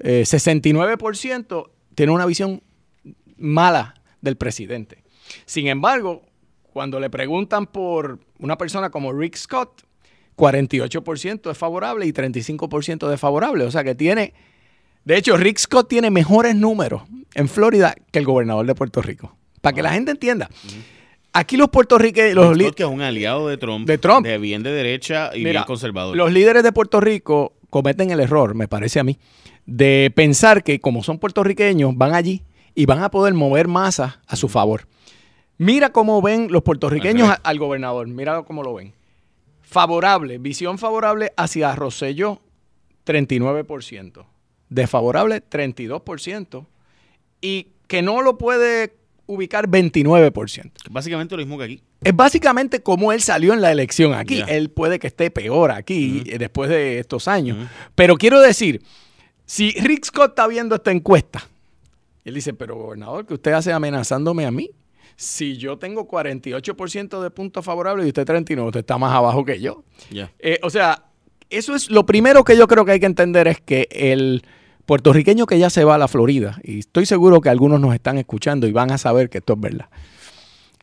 Eh, 0.00 0.22
69% 0.26 1.70
tienen 1.94 2.14
una 2.14 2.26
visión 2.26 2.62
mala 3.36 3.94
del 4.20 4.36
presidente. 4.36 5.02
Sin 5.46 5.68
embargo, 5.68 6.22
cuando 6.72 7.00
le 7.00 7.10
preguntan 7.10 7.66
por 7.66 8.18
una 8.38 8.56
persona 8.56 8.90
como 8.90 9.12
Rick 9.12 9.36
Scott, 9.36 9.82
48% 10.36 11.50
es 11.50 11.58
favorable 11.58 12.06
y 12.06 12.12
35% 12.12 13.08
desfavorable. 13.08 13.64
O 13.64 13.70
sea 13.70 13.84
que 13.84 13.94
tiene, 13.94 14.32
de 15.04 15.16
hecho, 15.16 15.36
Rick 15.36 15.58
Scott 15.58 15.88
tiene 15.88 16.10
mejores 16.10 16.54
números 16.56 17.02
en 17.34 17.48
Florida 17.48 17.94
que 18.10 18.18
el 18.18 18.24
gobernador 18.24 18.66
de 18.66 18.74
Puerto 18.74 19.02
Rico. 19.02 19.36
Para 19.60 19.74
que 19.74 19.82
la 19.82 19.92
gente 19.92 20.10
entienda. 20.10 20.48
Aquí 21.34 21.56
los 21.56 21.68
puertorriqueños, 21.68 22.34
los, 22.34 22.58
Scott, 22.58 22.74
que 22.74 22.82
es 22.82 22.88
un 22.88 23.00
aliado 23.00 23.48
de 23.48 23.56
Trump, 23.56 23.86
De 23.86 23.96
Trump. 23.96 24.26
de 24.26 24.36
bien 24.38 24.62
de 24.62 24.70
derecha 24.72 25.30
y 25.34 25.38
Mira, 25.38 25.50
bien 25.52 25.64
conservador. 25.64 26.16
Los 26.16 26.32
líderes 26.32 26.62
de 26.62 26.72
Puerto 26.72 27.00
Rico 27.00 27.54
cometen 27.72 28.10
el 28.10 28.20
error, 28.20 28.54
me 28.54 28.68
parece 28.68 29.00
a 29.00 29.04
mí, 29.04 29.18
de 29.64 30.12
pensar 30.14 30.62
que 30.62 30.78
como 30.78 31.02
son 31.02 31.18
puertorriqueños, 31.18 31.96
van 31.96 32.14
allí 32.14 32.44
y 32.74 32.84
van 32.84 33.02
a 33.02 33.10
poder 33.10 33.32
mover 33.32 33.66
masas 33.66 34.18
a 34.26 34.36
su 34.36 34.50
favor. 34.50 34.86
Mira 35.56 35.90
cómo 35.90 36.20
ven 36.20 36.48
los 36.50 36.62
puertorriqueños 36.62 37.34
Al 37.42 37.58
gobernador, 37.58 38.06
mira 38.08 38.42
cómo 38.42 38.62
lo 38.62 38.74
ven. 38.74 38.92
Favorable, 39.62 40.36
visión 40.36 40.76
favorable 40.76 41.32
hacia 41.38 41.74
Rosselló, 41.74 42.42
39%. 43.06 44.26
Desfavorable, 44.68 45.42
32%. 45.42 46.66
Y 47.40 47.68
que 47.86 48.02
no 48.02 48.20
lo 48.20 48.36
puede 48.36 48.94
ubicar 49.34 49.68
29%. 49.68 50.70
Básicamente 50.90 51.36
lo 51.36 51.42
mismo 51.42 51.58
que 51.58 51.64
aquí. 51.64 51.82
Es 52.02 52.14
básicamente 52.14 52.82
como 52.82 53.12
él 53.12 53.20
salió 53.20 53.52
en 53.52 53.60
la 53.60 53.70
elección 53.70 54.14
aquí. 54.14 54.42
Él 54.48 54.70
puede 54.70 54.98
que 54.98 55.06
esté 55.06 55.30
peor 55.30 55.70
aquí 55.70 56.22
eh, 56.26 56.38
después 56.38 56.70
de 56.70 56.98
estos 56.98 57.28
años. 57.28 57.68
Pero 57.94 58.16
quiero 58.16 58.40
decir, 58.40 58.82
si 59.46 59.72
Rick 59.72 60.06
Scott 60.06 60.30
está 60.30 60.46
viendo 60.46 60.74
esta 60.74 60.90
encuesta, 60.90 61.46
él 62.24 62.34
dice, 62.34 62.54
pero 62.54 62.76
gobernador, 62.76 63.26
¿qué 63.26 63.34
usted 63.34 63.52
hace 63.52 63.72
amenazándome 63.72 64.46
a 64.46 64.50
mí? 64.50 64.70
Si 65.16 65.56
yo 65.56 65.78
tengo 65.78 66.08
48% 66.08 67.22
de 67.22 67.30
puntos 67.30 67.64
favorables 67.64 68.06
y 68.06 68.08
usted 68.08 68.24
39, 68.24 68.68
usted 68.68 68.80
está 68.80 68.98
más 68.98 69.12
abajo 69.14 69.44
que 69.44 69.60
yo. 69.60 69.84
Eh, 70.38 70.58
o 70.62 70.70
sea, 70.70 71.04
eso 71.50 71.74
es 71.74 71.90
lo 71.90 72.06
primero 72.06 72.44
que 72.44 72.56
yo 72.56 72.66
creo 72.66 72.84
que 72.84 72.92
hay 72.92 73.00
que 73.00 73.06
entender 73.06 73.46
es 73.46 73.60
que 73.60 73.88
el 73.90 74.42
puertorriqueño 74.86 75.46
que 75.46 75.58
ya 75.58 75.70
se 75.70 75.84
va 75.84 75.94
a 75.94 75.98
la 75.98 76.08
Florida, 76.08 76.58
y 76.64 76.80
estoy 76.80 77.06
seguro 77.06 77.40
que 77.40 77.48
algunos 77.48 77.80
nos 77.80 77.94
están 77.94 78.18
escuchando 78.18 78.66
y 78.66 78.72
van 78.72 78.90
a 78.90 78.98
saber 78.98 79.30
que 79.30 79.38
esto 79.38 79.54
es 79.54 79.60
verdad. 79.60 79.86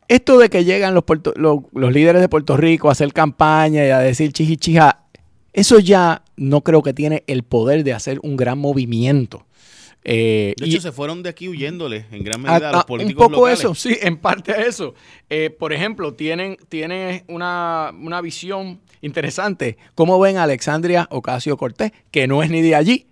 Esto 0.08 0.40
de 0.40 0.50
que 0.50 0.66
llegan 0.66 0.96
los, 0.96 1.04
puerto- 1.04 1.34
los, 1.36 1.60
los 1.74 1.94
líderes 1.94 2.22
de 2.22 2.30
Puerto 2.30 2.58
Rico 2.58 2.90
a 2.90 2.94
hacer 2.94 3.14
campaña 3.14 3.86
y 3.86 3.90
a 3.90 4.00
decir 4.00 4.34
chichichija, 4.34 5.04
eso 5.54 5.80
ya 5.80 6.24
no 6.36 6.62
creo 6.62 6.82
que 6.82 6.94
tiene 6.94 7.24
el 7.28 7.44
poder 7.44 7.84
de 7.84 7.94
hacer 7.94 8.20
un 8.24 8.36
gran 8.36 8.58
movimiento. 8.58 9.46
Eh, 10.04 10.54
De 10.58 10.66
y- 10.66 10.72
hecho, 10.72 10.82
se 10.82 10.92
fueron 10.94 11.22
de 11.22 11.30
aquí 11.30 11.48
huyéndole 11.50 12.06
en 12.12 12.24
gran 12.24 12.40
a- 12.48 12.54
medida 12.54 12.70
a, 12.70 12.72
los 12.72 12.82
a- 12.82 12.86
políticos 12.88 13.28
un 13.28 13.32
poco 13.34 13.42
locales. 13.48 13.60
eso, 13.60 13.76
sí, 13.76 13.96
en 14.02 14.18
parte 14.18 14.54
eso. 14.68 14.96
Eh, 15.30 15.52
por 15.52 15.74
ejemplo, 15.74 16.14
tienen, 16.16 16.58
tienen 16.70 17.24
una, 17.28 17.92
una 18.02 18.22
visión 18.22 18.80
interesante. 19.02 19.78
¿Cómo 19.94 20.20
ven 20.20 20.38
a 20.38 20.44
Alexandria 20.44 21.08
Ocasio 21.12 21.56
Cortés? 21.58 21.92
Que 22.10 22.28
no 22.28 22.42
es 22.42 22.50
ni 22.50 22.62
de 22.64 22.74
allí, 22.76 23.06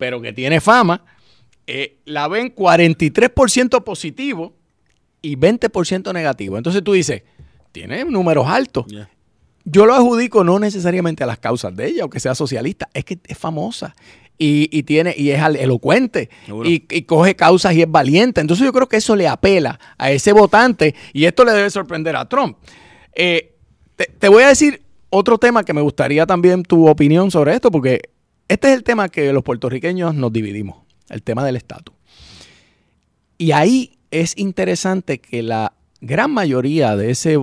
pero 0.00 0.20
que 0.20 0.32
tiene 0.32 0.60
fama. 0.60 1.04
Eh, 1.66 1.98
la 2.06 2.26
ven 2.26 2.52
43% 2.52 3.84
positivo 3.84 4.54
y 5.22 5.36
20% 5.36 6.12
negativo. 6.12 6.56
Entonces 6.56 6.82
tú 6.82 6.94
dices, 6.94 7.22
tiene 7.70 8.04
números 8.06 8.48
altos. 8.48 8.86
Yo 9.64 9.86
lo 9.86 9.94
adjudico 9.94 10.42
no 10.42 10.58
necesariamente 10.58 11.22
a 11.22 11.26
las 11.26 11.38
causas 11.38 11.76
de 11.76 11.86
ella 11.86 12.06
o 12.06 12.10
que 12.10 12.18
sea 12.18 12.34
socialista, 12.34 12.88
es 12.94 13.04
que 13.04 13.18
es 13.24 13.38
famosa 13.38 13.94
y, 14.38 14.70
y 14.76 14.84
tiene 14.84 15.14
y 15.16 15.30
es 15.30 15.42
elocuente 15.42 16.30
y, 16.64 16.82
y 16.88 17.02
coge 17.02 17.36
causas 17.36 17.74
y 17.74 17.82
es 17.82 17.90
valiente. 17.90 18.40
Entonces 18.40 18.64
yo 18.64 18.72
creo 18.72 18.88
que 18.88 18.96
eso 18.96 19.14
le 19.14 19.28
apela 19.28 19.78
a 19.98 20.10
ese 20.10 20.32
votante 20.32 20.94
y 21.12 21.26
esto 21.26 21.44
le 21.44 21.52
debe 21.52 21.68
sorprender 21.68 22.16
a 22.16 22.26
Trump. 22.26 22.56
Eh, 23.12 23.54
te, 23.96 24.06
te 24.06 24.28
voy 24.28 24.44
a 24.44 24.48
decir 24.48 24.82
otro 25.10 25.36
tema 25.36 25.62
que 25.62 25.74
me 25.74 25.82
gustaría 25.82 26.24
también 26.24 26.62
tu 26.62 26.88
opinión 26.88 27.30
sobre 27.30 27.54
esto, 27.54 27.70
porque 27.70 28.00
este 28.50 28.66
es 28.72 28.76
el 28.76 28.82
tema 28.82 29.08
que 29.08 29.32
los 29.32 29.44
puertorriqueños 29.44 30.12
nos 30.16 30.32
dividimos, 30.32 30.78
el 31.08 31.22
tema 31.22 31.44
del 31.44 31.54
estatus. 31.54 31.94
Y 33.38 33.52
ahí 33.52 33.96
es 34.10 34.36
interesante 34.36 35.20
que 35.20 35.44
la 35.44 35.74
gran 36.00 36.32
mayoría 36.32 36.96
de 36.96 37.12
ese 37.12 37.38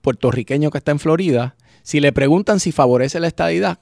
puertorriqueño 0.00 0.70
que 0.70 0.78
está 0.78 0.92
en 0.92 1.00
Florida, 1.00 1.56
si 1.82 1.98
le 1.98 2.12
preguntan 2.12 2.60
si 2.60 2.70
favorece 2.70 3.18
la 3.18 3.26
estadidad, 3.26 3.80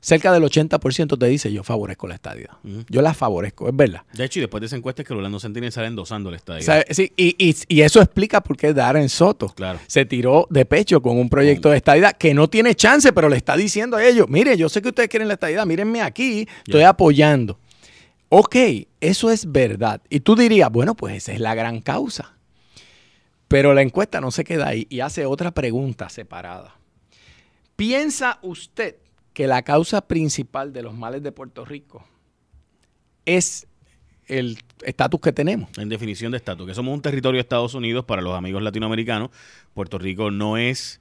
cerca 0.00 0.32
del 0.32 0.42
80% 0.44 1.18
te 1.18 1.26
dice 1.26 1.52
yo 1.52 1.64
favorezco 1.64 2.06
la 2.06 2.14
estadía. 2.14 2.56
Yo 2.88 3.02
la 3.02 3.14
favorezco, 3.14 3.68
es 3.68 3.74
verdad. 3.76 4.02
De 4.12 4.24
hecho, 4.24 4.38
y 4.38 4.42
después 4.42 4.60
de 4.60 4.66
esa 4.68 4.76
encuesta 4.76 5.02
es 5.02 5.08
que 5.08 5.14
Rolando 5.14 5.40
Sentini 5.40 5.70
sale 5.70 5.88
endosando 5.88 6.30
la 6.30 6.36
estadía. 6.36 6.60
O 6.60 6.64
sea, 6.64 6.84
sí, 6.90 7.12
y, 7.16 7.34
y- 7.38 7.56
y 7.68 7.80
eso 7.82 8.00
explica 8.00 8.40
por 8.42 8.56
qué 8.56 8.72
Darren 8.72 9.08
Soto 9.08 9.48
Claro. 9.48 9.80
se 9.86 10.04
tiró 10.04 10.46
de 10.50 10.64
pecho 10.64 11.02
con 11.02 11.18
un 11.18 11.28
proyecto 11.28 11.70
de 11.70 11.76
estadidad 11.78 12.16
que 12.16 12.32
no 12.34 12.48
tiene 12.48 12.74
chance, 12.74 13.12
pero 13.12 13.28
le 13.28 13.36
está 13.36 13.56
diciendo 13.56 13.96
a 13.96 14.04
ellos, 14.06 14.26
mire, 14.28 14.56
yo 14.56 14.68
sé 14.68 14.80
que 14.82 14.88
ustedes 14.88 15.08
quieren 15.08 15.28
la 15.28 15.34
estadidad, 15.34 15.66
mírenme 15.66 16.00
aquí, 16.02 16.46
estoy 16.64 16.80
Ya. 16.82 16.90
apoyando. 16.90 17.58
Ok, 18.30 18.56
eso 19.00 19.30
es 19.30 19.50
verdad. 19.50 20.02
Y 20.10 20.20
tú 20.20 20.36
dirías, 20.36 20.70
bueno, 20.70 20.94
pues 20.94 21.16
esa 21.16 21.32
es 21.32 21.40
la 21.40 21.54
gran 21.54 21.80
causa. 21.80 22.34
Pero 23.48 23.72
la 23.72 23.80
encuesta 23.80 24.20
no 24.20 24.30
se 24.30 24.44
queda 24.44 24.68
ahí 24.68 24.86
y 24.90 25.00
hace 25.00 25.24
otra 25.24 25.52
pregunta 25.52 26.10
separada. 26.10 26.74
¿Piensa 27.76 28.38
usted 28.42 28.96
que 29.38 29.46
la 29.46 29.62
causa 29.62 30.00
principal 30.08 30.72
de 30.72 30.82
los 30.82 30.94
males 30.94 31.22
de 31.22 31.30
Puerto 31.30 31.64
Rico 31.64 32.04
es 33.24 33.68
el 34.26 34.58
estatus 34.84 35.20
que 35.20 35.32
tenemos? 35.32 35.70
En 35.78 35.88
definición 35.88 36.32
de 36.32 36.38
estatus, 36.38 36.66
que 36.66 36.74
somos 36.74 36.92
un 36.92 37.00
territorio 37.02 37.36
de 37.38 37.42
Estados 37.42 37.72
Unidos 37.74 38.04
para 38.04 38.20
los 38.20 38.34
amigos 38.34 38.64
latinoamericanos. 38.64 39.30
Puerto 39.74 39.96
Rico 39.96 40.32
no 40.32 40.56
es 40.56 41.00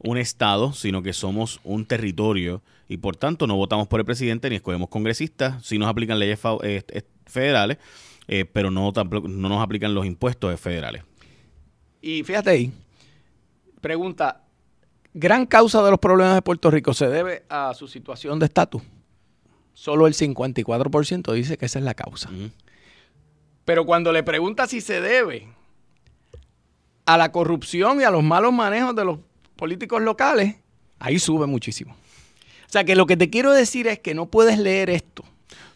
un 0.00 0.18
estado, 0.18 0.74
sino 0.74 1.02
que 1.02 1.14
somos 1.14 1.60
un 1.64 1.86
territorio 1.86 2.60
y 2.90 2.98
por 2.98 3.16
tanto 3.16 3.46
no 3.46 3.56
votamos 3.56 3.88
por 3.88 4.00
el 4.00 4.04
presidente 4.04 4.50
ni 4.50 4.56
escogemos 4.56 4.90
congresistas. 4.90 5.64
Sí 5.64 5.78
nos 5.78 5.88
aplican 5.88 6.18
leyes 6.18 6.38
eh, 6.64 6.82
eh, 6.88 7.02
federales, 7.24 7.78
eh, 8.26 8.44
pero 8.44 8.70
no, 8.70 8.92
tampoco- 8.92 9.28
no 9.28 9.48
nos 9.48 9.62
aplican 9.62 9.94
los 9.94 10.04
impuestos 10.04 10.60
federales. 10.60 11.04
Y 12.02 12.22
fíjate 12.22 12.50
ahí, 12.50 12.70
pregunta, 13.80 14.42
gran 15.18 15.46
causa 15.46 15.82
de 15.82 15.90
los 15.90 15.98
problemas 15.98 16.34
de 16.34 16.42
Puerto 16.42 16.70
Rico 16.70 16.94
se 16.94 17.08
debe 17.08 17.44
a 17.48 17.74
su 17.74 17.88
situación 17.88 18.38
de 18.38 18.46
estatus. 18.46 18.82
Solo 19.74 20.06
el 20.06 20.14
54% 20.14 21.32
dice 21.32 21.56
que 21.56 21.66
esa 21.66 21.78
es 21.78 21.84
la 21.84 21.94
causa. 21.94 22.30
Pero 23.64 23.86
cuando 23.86 24.12
le 24.12 24.22
pregunta 24.22 24.66
si 24.66 24.80
se 24.80 25.00
debe 25.00 25.48
a 27.06 27.16
la 27.16 27.32
corrupción 27.32 28.00
y 28.00 28.04
a 28.04 28.10
los 28.10 28.22
malos 28.22 28.52
manejos 28.52 28.94
de 28.94 29.04
los 29.04 29.18
políticos 29.56 30.02
locales, 30.02 30.56
ahí 30.98 31.18
sube 31.18 31.46
muchísimo. 31.46 31.92
O 31.92 32.70
sea 32.70 32.84
que 32.84 32.96
lo 32.96 33.06
que 33.06 33.16
te 33.16 33.30
quiero 33.30 33.52
decir 33.52 33.86
es 33.86 33.98
que 33.98 34.14
no 34.14 34.26
puedes 34.26 34.58
leer 34.58 34.90
esto 34.90 35.24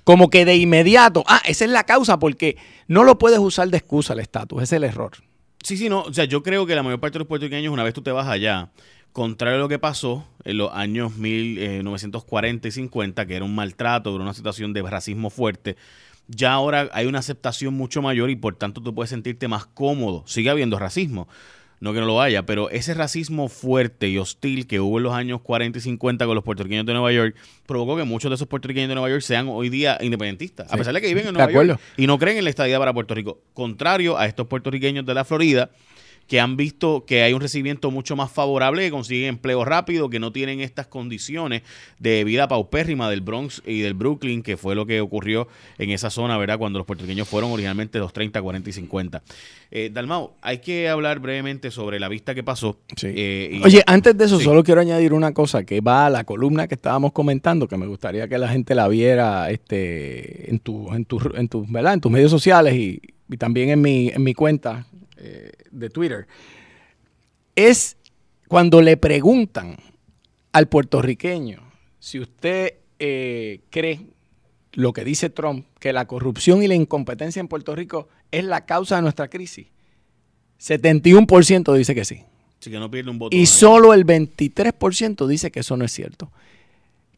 como 0.05 0.31
que 0.31 0.45
de 0.45 0.57
inmediato, 0.57 1.25
ah, 1.27 1.41
esa 1.45 1.65
es 1.65 1.71
la 1.71 1.85
causa 1.85 2.19
porque 2.19 2.57
no 2.89 3.05
lo 3.05 3.19
puedes 3.19 3.39
usar 3.39 3.69
de 3.69 3.79
excusa 3.79 4.15
el 4.15 4.21
estatus, 4.21 4.63
ese 4.63 4.77
es 4.77 4.83
el 4.83 4.85
error. 4.85 5.13
Sí, 5.63 5.77
sí, 5.77 5.89
no. 5.89 6.03
O 6.03 6.13
sea, 6.13 6.25
yo 6.25 6.43
creo 6.43 6.67
que 6.67 6.75
la 6.75 6.83
mayor 6.83 7.01
parte 7.01 7.15
de 7.15 7.21
los 7.21 7.29
puertorriqueños, 7.29 7.73
una 7.73 7.85
vez 7.85 7.95
tú 7.95 8.03
te 8.03 8.11
vas 8.11 8.27
allá, 8.27 8.71
contrario 9.13 9.59
a 9.59 9.61
lo 9.61 9.69
que 9.69 9.79
pasó 9.79 10.27
en 10.45 10.59
los 10.59 10.73
años 10.73 11.17
1940 11.17 12.69
y 12.69 12.71
50, 12.71 13.27
que 13.27 13.37
era 13.37 13.45
un 13.45 13.55
maltrato, 13.55 14.15
era 14.15 14.23
una 14.23 14.35
situación 14.35 14.73
de 14.73 14.83
racismo 14.83 15.31
fuerte, 15.31 15.77
ya 16.29 16.53
ahora 16.53 16.89
hay 16.93 17.07
una 17.07 17.19
aceptación 17.19 17.75
mucho 17.75 18.03
mayor 18.03 18.31
y 18.31 18.37
por 18.37 18.57
tanto 18.57 18.83
tú 18.83 18.95
puedes 18.95 19.11
sentirte 19.11 19.49
más 19.49 19.67
cómodo. 19.67 20.25
Sigue 20.27 20.51
habiendo 20.51 20.79
racismo, 20.79 21.29
no 21.83 21.93
que 21.93 21.99
no 21.99 22.07
lo 22.07 22.23
haya, 22.23 22.47
pero 22.47 22.71
ese 22.71 22.95
racismo 22.95 23.49
fuerte 23.49 24.09
y 24.09 24.17
hostil 24.17 24.69
que 24.69 24.79
hubo 24.79 24.99
en 24.99 25.03
los 25.03 25.15
años 25.15 25.41
40 25.41 25.81
y 25.81 25.83
50 25.83 26.27
con 26.27 26.37
los 26.37 26.45
puertorriqueños 26.45 26.87
de 26.87 26.93
Nueva 26.93 27.11
York 27.11 27.35
provocó 27.67 27.97
que 27.97 28.05
muchos 28.05 28.31
de 28.31 28.37
esos 28.37 28.47
puertorriqueños 28.47 28.89
de 28.89 28.95
Nueva 28.95 29.11
York 29.11 29.23
sean 29.23 29.49
hoy 29.49 29.69
día 29.69 29.99
independentistas, 30.01 30.73
a 30.73 30.77
pesar 30.77 30.95
de 30.95 31.01
que 31.01 31.09
viven 31.09 31.27
en 31.27 31.35
Nueva. 31.35 31.51
York 31.51 31.81
y 31.97 32.07
no 32.07 32.21
creen 32.21 32.39
en 32.39 32.45
la 32.45 32.51
estadía 32.51 32.79
para 32.79 32.95
Puerto 32.95 33.15
Rico. 33.17 33.41
Contrario 33.53 34.17
a 34.17 34.27
estos 34.27 34.47
puertorriqueños 34.47 35.05
de 35.05 35.13
la 35.13 35.25
Florida 35.25 35.71
que 36.29 36.41
han 36.41 36.57
visto 36.57 37.05
que 37.07 37.23
hay 37.23 37.33
un 37.35 37.41
recibimiento 37.43 37.91
mucho 37.91 38.17
más 38.17 38.31
favorable, 38.31 38.83
que 38.85 38.91
consiguen 38.91 39.29
empleo 39.29 39.65
rápido, 39.65 40.09
que 40.09 40.19
no 40.19 40.33
tienen 40.33 40.61
estas 40.61 40.87
condiciones 40.87 41.63
de 41.99 42.25
vida 42.25 42.49
paupérrima 42.49 43.11
del 43.11 43.21
Bronx 43.21 43.63
y 43.67 43.81
del 43.81 43.95
Brooklyn, 43.95 44.43
que 44.43 44.57
fue 44.57 44.75
lo 44.75 44.87
que 44.87 45.01
ocurrió 45.01 45.49
en 45.79 45.91
esa 45.91 46.09
zona, 46.11 46.39
¿verdad? 46.39 46.59
Cuando 46.59 46.79
los 46.79 46.87
puertorriqueños 46.87 47.29
fueron 47.29 47.51
originalmente 47.53 47.99
los 47.99 48.13
30, 48.13 48.41
40 48.41 48.71
y 48.71 48.73
50. 48.73 49.23
Eh, 49.71 49.91
Dalmau, 49.93 50.33
hay 50.43 50.59
que 50.59 50.89
hablar 50.89 51.19
brevemente 51.19 51.71
sobre 51.71 51.99
la 52.01 52.09
vista 52.09 52.35
que 52.35 52.43
pasó. 52.43 52.79
eh, 53.03 53.51
y- 53.53 53.63
Oye, 53.65 53.83
antes 53.87 54.17
de 54.17 54.25
eso, 54.25 54.39
Sí. 54.39 54.45
solo 54.45 54.65
quiero 54.65 54.81
añadir 54.81 55.13
una 55.13 55.33
cosa 55.33 55.65
que 55.65 55.81
va 55.81 56.07
a 56.07 56.11
la 56.11 56.25
columna 56.25 56.67
que 56.69 56.75
estábamos 56.75 57.13
comentando, 57.13 57.69
que 57.69 57.77
me 57.77 57.87
gustaría 57.87 58.29
que 58.29 58.39
la 58.39 58.49
gente 58.49 58.75
la 58.75 58.89
viera 58.89 59.51
este, 59.51 60.51
en, 60.51 60.59
tu, 60.61 60.93
en, 60.95 61.05
tu, 61.05 61.21
en, 61.35 61.49
tu- 61.49 61.67
¿verdad? 61.69 61.95
en 61.95 62.01
tus 62.01 62.11
medios 62.13 62.31
sociales 62.31 62.75
y, 62.75 63.01
y 63.31 63.37
también 63.37 63.71
en 63.71 63.81
mi, 63.81 64.09
en 64.09 64.23
mi 64.23 64.35
cuenta 64.35 64.87
eh, 65.17 65.52
de 65.83 65.91
Twitter. 65.91 66.27
Es 67.55 67.97
cuando 68.49 68.81
le 68.81 68.97
preguntan 68.97 69.77
al 70.53 70.69
puertorriqueño 70.69 71.61
si 71.99 72.19
usted 72.19 72.75
eh, 72.99 73.61
cree 73.71 74.07
lo 74.73 74.93
que 74.93 75.05
dice 75.05 75.29
Trump, 75.31 75.67
que 75.79 75.93
la 75.93 76.07
corrupción 76.07 76.63
y 76.63 76.69
la 76.69 76.75
incompetencia 76.75 77.41
en 77.41 77.49
Puerto 77.49 77.75
Rico 77.75 78.09
es 78.31 78.45
la 78.45 78.65
causa 78.65 78.97
de 78.97 79.03
nuestra 79.03 79.29
crisis. 79.29 79.67
71% 80.61 81.77
dice 81.77 81.95
que 81.95 82.05
sí. 82.05 82.23
Así 82.61 82.71
que 82.71 82.79
no 82.79 82.91
pierde 82.91 83.11
un 83.11 83.19
voto. 83.19 83.37
Y 83.37 83.47
solo 83.47 83.93
el 83.93 84.07
23% 84.07 85.27
dice 85.27 85.51
que 85.51 85.61
eso 85.61 85.77
no 85.77 85.85
es 85.85 85.93
cierto. 85.93 86.31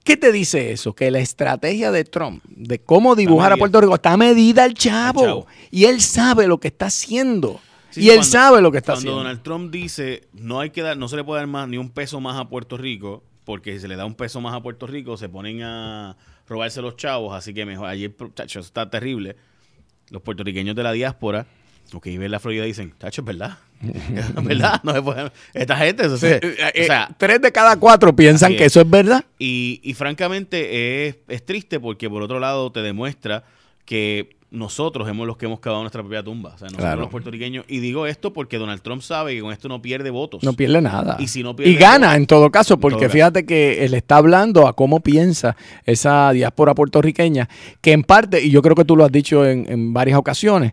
¿Qué 0.02 0.16
te 0.16 0.32
dice 0.32 0.72
eso? 0.72 0.94
Que 0.94 1.10
la 1.10 1.20
estrategia 1.20 1.90
de 1.90 2.04
Trump 2.04 2.42
de 2.44 2.78
cómo 2.78 3.14
dibujar 3.14 3.52
a. 3.52 3.56
Puerto 3.56 3.80
Rico 3.80 3.94
está 3.94 4.16
medida 4.16 4.64
al 4.64 4.74
chavo. 4.74 5.20
Al 5.20 5.26
chavo. 5.26 5.46
Y 5.70 5.84
él 5.84 6.00
sabe 6.00 6.46
lo 6.46 6.58
que 6.58 6.68
está 6.68 6.86
haciendo. 6.86 7.60
Sí, 7.94 8.00
y 8.02 8.08
él 8.10 8.16
cuando- 8.16 8.24
sabe 8.30 8.60
lo 8.62 8.70
que 8.72 8.78
está 8.78 8.92
Cuando 8.92 9.10
haciendo. 9.10 9.18
Donald 9.18 9.42
Trump 9.42 9.70
dice 9.72 10.28
no 10.32 10.60
hay 10.60 10.70
que 10.70 10.82
dar, 10.82 10.96
no 10.96 11.08
se 11.08 11.16
le 11.16 11.24
puede 11.24 11.40
dar 11.40 11.46
más 11.48 11.68
ni 11.68 11.76
un 11.78 11.90
peso 11.90 12.20
más 12.20 12.36
a 12.38 12.48
Puerto 12.48 12.76
Rico, 12.76 13.22
porque 13.44 13.72
si 13.74 13.80
se 13.80 13.88
le 13.88 13.96
da 13.96 14.04
un 14.06 14.14
peso 14.14 14.40
más 14.40 14.54
a 14.54 14.60
Puerto 14.62 14.86
Rico, 14.86 15.16
se 15.16 15.28
ponen 15.28 15.62
a 15.62 16.16
robarse 16.48 16.80
los 16.82 16.96
chavos, 16.96 17.34
así 17.34 17.52
que 17.54 17.64
mejor, 17.66 17.88
ayer, 17.88 18.14
chacho, 18.34 18.60
eso 18.60 18.66
está 18.66 18.88
terrible. 18.90 19.36
Los 20.10 20.22
puertorriqueños 20.22 20.74
de 20.76 20.82
la 20.82 20.92
diáspora, 20.92 21.46
los 21.92 22.00
que 22.02 22.10
viven 22.10 22.26
en 22.26 22.30
la 22.32 22.40
Florida 22.40 22.64
dicen, 22.64 22.94
chacho, 22.98 23.22
es 23.22 23.26
verdad. 23.26 23.58
Es 23.84 24.44
verdad, 24.44 24.80
no 24.82 24.92
se 24.94 25.02
puede- 25.02 25.30
Esta 25.52 25.76
gente, 25.76 26.06
eso 26.06 26.16
se- 26.16 26.36
Eh, 26.36 26.40
eh, 26.74 26.82
o 26.82 26.86
sea, 26.86 27.14
tres 27.18 27.40
de 27.42 27.52
cada 27.52 27.78
cuatro 27.78 28.14
piensan 28.16 28.52
que 28.56 28.64
es. 28.64 28.72
eso 28.72 28.80
es 28.80 28.88
verdad. 28.90 29.24
y, 29.38 29.80
y 29.82 29.92
francamente 29.94 31.06
es, 31.08 31.16
es 31.28 31.44
triste 31.44 31.78
porque 31.80 32.08
por 32.08 32.22
otro 32.22 32.40
lado 32.40 32.72
te 32.72 32.80
demuestra 32.80 33.44
que 33.84 34.36
nosotros 34.54 35.08
hemos 35.08 35.26
los 35.26 35.36
que 35.36 35.46
hemos 35.46 35.60
cavado 35.60 35.82
nuestra 35.82 36.02
propia 36.02 36.22
tumba. 36.22 36.50
O 36.54 36.58
sea, 36.58 36.66
nosotros 36.66 36.82
Claro. 36.84 37.00
los 37.02 37.10
puertorriqueños. 37.10 37.64
Y 37.68 37.80
digo 37.80 38.06
esto 38.06 38.32
porque 38.32 38.56
Donald 38.58 38.80
Trump 38.82 39.02
sabe 39.02 39.34
que 39.34 39.40
con 39.40 39.52
esto 39.52 39.68
no 39.68 39.82
pierde 39.82 40.10
votos. 40.10 40.42
No 40.42 40.52
pierde 40.54 40.80
nada. 40.80 41.16
Y 41.18 41.28
si 41.28 41.42
no 41.42 41.54
pierde 41.56 41.72
Y 41.72 41.76
gana 41.76 42.06
votos, 42.08 42.16
en 42.16 42.26
todo 42.26 42.50
caso, 42.50 42.78
porque 42.78 42.94
todo 42.96 43.00
caso. 43.06 43.12
fíjate 43.12 43.46
que 43.46 43.84
él 43.84 43.94
está 43.94 44.16
hablando 44.16 44.66
a 44.66 44.74
cómo 44.74 45.00
piensa 45.00 45.56
esa 45.84 46.30
diáspora 46.32 46.74
puertorriqueña, 46.74 47.48
que 47.80 47.92
en 47.92 48.02
parte, 48.04 48.42
y 48.44 48.50
yo 48.50 48.62
creo 48.62 48.74
que 48.76 48.84
tú 48.84 48.96
lo 48.96 49.04
has 49.04 49.12
dicho 49.12 49.44
en, 49.46 49.66
en 49.70 49.92
varias 49.92 50.18
ocasiones, 50.18 50.72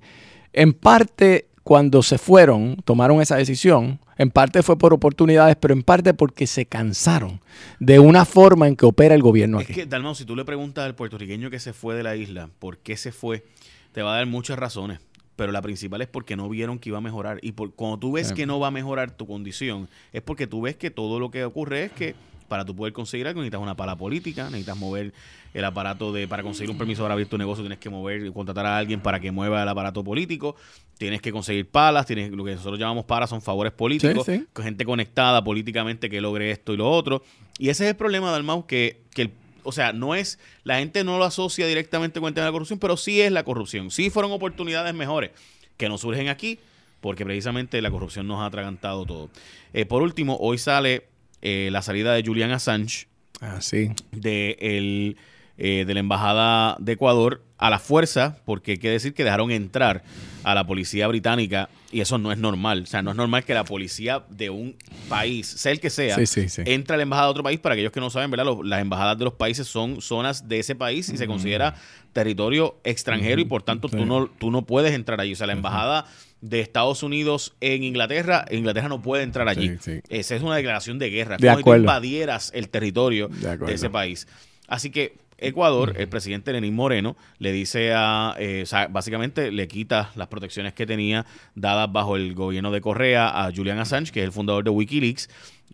en 0.53 0.73
parte 0.73 1.47
cuando 1.63 2.01
se 2.03 2.17
fueron, 2.17 2.77
tomaron 2.85 3.21
esa 3.21 3.35
decisión, 3.35 3.99
en 4.17 4.29
parte 4.31 4.61
fue 4.63 4.77
por 4.77 4.93
oportunidades, 4.93 5.55
pero 5.59 5.73
en 5.73 5.83
parte 5.83 6.13
porque 6.13 6.45
se 6.47 6.65
cansaron 6.65 7.39
de 7.79 7.99
una 7.99 8.25
forma 8.25 8.67
en 8.67 8.75
que 8.75 8.85
opera 8.85 9.15
el 9.15 9.21
gobierno 9.21 9.59
Es 9.59 9.65
aquí. 9.65 9.73
que, 9.73 9.85
Dalmau, 9.85 10.13
si 10.15 10.25
tú 10.25 10.35
le 10.35 10.43
preguntas 10.45 10.85
al 10.85 10.95
puertorriqueño 10.95 11.49
que 11.49 11.59
se 11.59 11.73
fue 11.73 11.95
de 11.95 12.03
la 12.03 12.15
isla, 12.15 12.49
¿por 12.59 12.77
qué 12.79 12.97
se 12.97 13.11
fue? 13.11 13.43
Te 13.91 14.01
va 14.01 14.13
a 14.13 14.17
dar 14.17 14.25
muchas 14.27 14.57
razones. 14.57 14.99
Pero 15.35 15.51
la 15.51 15.61
principal 15.61 16.01
es 16.01 16.07
porque 16.07 16.35
no 16.35 16.47
vieron 16.49 16.77
que 16.77 16.89
iba 16.89 16.97
a 16.99 17.01
mejorar. 17.01 17.39
Y 17.41 17.53
por, 17.53 17.73
cuando 17.73 17.97
tú 17.97 18.11
ves 18.11 18.27
Sí. 18.29 18.33
que 18.35 18.45
no 18.45 18.59
va 18.59 18.67
a 18.67 18.71
mejorar 18.71 19.11
tu 19.11 19.25
condición, 19.25 19.87
es 20.13 20.21
porque 20.21 20.45
tú 20.47 20.61
ves 20.61 20.75
que 20.75 20.91
todo 20.91 21.19
lo 21.19 21.31
que 21.31 21.43
ocurre 21.45 21.85
es 21.85 21.91
que 21.91 22.15
para 22.47 22.65
tú 22.65 22.75
poder 22.75 22.91
conseguir 22.91 23.27
algo 23.27 23.39
necesitas 23.39 23.61
una 23.61 23.75
pala 23.75 23.95
política, 23.95 24.43
necesitas 24.45 24.77
mover 24.77 25.13
el 25.53 25.63
aparato 25.65 26.11
de 26.11 26.27
para 26.27 26.43
conseguir 26.43 26.69
un 26.69 26.77
permiso 26.77 27.01
para 27.01 27.13
abrir 27.13 27.27
tu 27.29 27.37
negocio 27.37 27.63
tienes 27.63 27.79
que 27.79 27.89
mover 27.89 28.31
contratar 28.33 28.65
a 28.65 28.77
alguien 28.77 28.99
para 28.99 29.21
que 29.21 29.31
mueva 29.31 29.63
el 29.63 29.69
aparato 29.69 30.03
político, 30.03 30.57
tienes 30.97 31.21
que 31.21 31.31
conseguir 31.31 31.69
palas, 31.69 32.05
tienes 32.05 32.29
lo 32.31 32.43
que 32.43 32.51
nosotros 32.55 32.77
llamamos 32.77 33.05
palas 33.05 33.29
son 33.29 33.41
favores 33.41 33.71
políticos, 33.71 34.25
Sí, 34.25 34.45
gente 34.61 34.83
conectada 34.83 35.41
políticamente 35.41 36.09
que 36.09 36.19
logre 36.19 36.51
esto 36.51 36.73
y 36.73 36.77
lo 36.77 36.91
otro. 36.91 37.23
Y 37.57 37.69
ese 37.69 37.85
es 37.85 37.91
el 37.91 37.95
problema 37.95 38.33
del 38.33 38.43
mouse 38.43 38.65
que, 38.67 39.01
que 39.13 39.21
el- 39.23 39.31
o 39.63 39.71
sea, 39.71 39.93
no 39.93 40.15
es, 40.15 40.39
la 40.63 40.79
gente 40.79 41.03
no 41.03 41.17
lo 41.17 41.23
asocia 41.25 41.67
directamente 41.67 42.19
con 42.19 42.27
el 42.27 42.33
tema 42.33 42.45
de 42.45 42.49
la 42.49 42.53
corrupción, 42.53 42.79
pero 42.79 42.97
sí 42.97 43.21
es 43.21 43.31
la 43.31 43.43
corrupción. 43.43 43.91
Sí 43.91 44.09
fueron 44.09 44.31
oportunidades 44.31 44.93
mejores 44.93 45.31
que 45.77 45.89
no 45.89 45.97
surgen 45.97 46.29
aquí, 46.29 46.59
porque 46.99 47.25
precisamente 47.25 47.81
la 47.81 47.89
corrupción 47.91 48.27
nos 48.27 48.39
ha 48.41 48.45
atragantado 48.45 49.05
todo. 49.05 49.29
Eh, 49.73 49.85
por 49.85 50.01
último, 50.03 50.37
hoy 50.39 50.57
sale 50.57 51.07
eh, 51.41 51.69
la 51.71 51.81
salida 51.81 52.13
de 52.13 52.23
Julian 52.23 52.51
Assange 52.51 53.07
Ah, 53.39 53.59
sí. 53.61 53.89
de, 54.11 54.57
el, 54.61 55.17
eh, 55.57 55.83
de 55.87 55.93
la 55.95 55.99
Embajada 55.99 56.75
de 56.79 56.91
Ecuador 56.91 57.41
a 57.57 57.69
la 57.71 57.79
fuerza, 57.79 58.37
porque 58.45 58.73
hay 58.73 58.77
que 58.77 58.89
decir 58.89 59.13
que 59.15 59.23
dejaron 59.23 59.49
entrar 59.51 60.03
a 60.43 60.53
la 60.53 60.65
policía 60.67 61.07
británica 61.07 61.69
y 61.91 62.01
eso 62.01 62.17
no 62.17 62.31
es 62.31 62.37
normal. 62.37 62.83
O 62.83 62.85
sea, 62.85 63.01
no 63.01 63.11
es 63.11 63.17
normal 63.17 63.43
que 63.43 63.53
la 63.53 63.63
policía 63.65 64.23
de 64.29 64.49
un 64.49 64.75
país, 65.09 65.47
sea 65.47 65.71
el 65.71 65.79
que 65.79 65.89
sea, 65.89 66.15
Sí, 66.15 66.25
sí, 66.25 66.49
sí. 66.49 66.61
entre 66.65 66.93
a 66.93 66.97
la 66.97 67.03
embajada 67.03 67.27
de 67.27 67.31
otro 67.31 67.43
país. 67.43 67.59
Para 67.59 67.73
aquellos 67.73 67.91
que 67.91 67.99
no 67.99 68.09
saben, 68.09 68.31
¿verdad? 68.31 68.45
Los- 68.45 68.65
las 68.65 68.81
embajadas 68.81 69.17
de 69.17 69.25
los 69.25 69.33
países 69.33 69.67
son 69.67 70.01
zonas 70.01 70.47
de 70.47 70.59
ese 70.59 70.75
país 70.75 71.09
y 71.09 71.17
se 71.17 71.27
considera 71.27 71.75
territorio 72.13 72.77
extranjero 72.83 73.41
y 73.41 73.45
por 73.45 73.63
tanto 73.63 73.87
tú, 73.89 74.05
no, 74.05 74.27
tú 74.27 74.51
no 74.51 74.65
puedes 74.65 74.93
entrar 74.93 75.19
allí. 75.21 75.33
O 75.33 75.35
sea, 75.35 75.47
la 75.47 75.53
embajada 75.53 76.05
de 76.41 76.59
Estados 76.59 77.03
Unidos 77.03 77.53
en 77.61 77.83
Inglaterra, 77.83 78.45
Inglaterra 78.51 78.89
no 78.89 79.01
puede 79.01 79.23
entrar 79.23 79.47
allí. 79.47 79.77
Esa 80.09 80.35
es 80.35 80.41
una 80.41 80.55
declaración 80.55 80.99
de 80.99 81.09
guerra. 81.09 81.37
De 81.37 81.47
como 81.47 81.57
si 81.57 81.63
tú 81.63 81.73
invadieras 81.75 82.51
el 82.55 82.69
territorio 82.69 83.27
De 83.29 83.73
ese 83.73 83.89
país. 83.89 84.27
Así 84.67 84.89
que 84.89 85.15
Ecuador, 85.41 85.95
el 85.97 86.07
presidente 86.07 86.53
Lenín 86.53 86.75
Moreno, 86.75 87.17
le 87.39 87.51
dice 87.51 87.91
a, 87.93 88.35
eh, 88.39 88.61
o 88.63 88.65
sea, 88.65 88.87
básicamente 88.87 89.51
le 89.51 89.67
quita 89.67 90.11
las 90.15 90.27
protecciones 90.27 90.73
que 90.73 90.85
tenía 90.85 91.25
dadas 91.55 91.91
bajo 91.91 92.15
el 92.15 92.33
gobierno 92.33 92.71
de 92.71 92.79
Correa 92.79 93.45
a 93.45 93.51
Julian 93.51 93.79
Assange, 93.79 94.11
que 94.11 94.21
es 94.21 94.25
el 94.25 94.31
fundador 94.31 94.63
de 94.63 94.69
Wikileaks, 94.69 95.29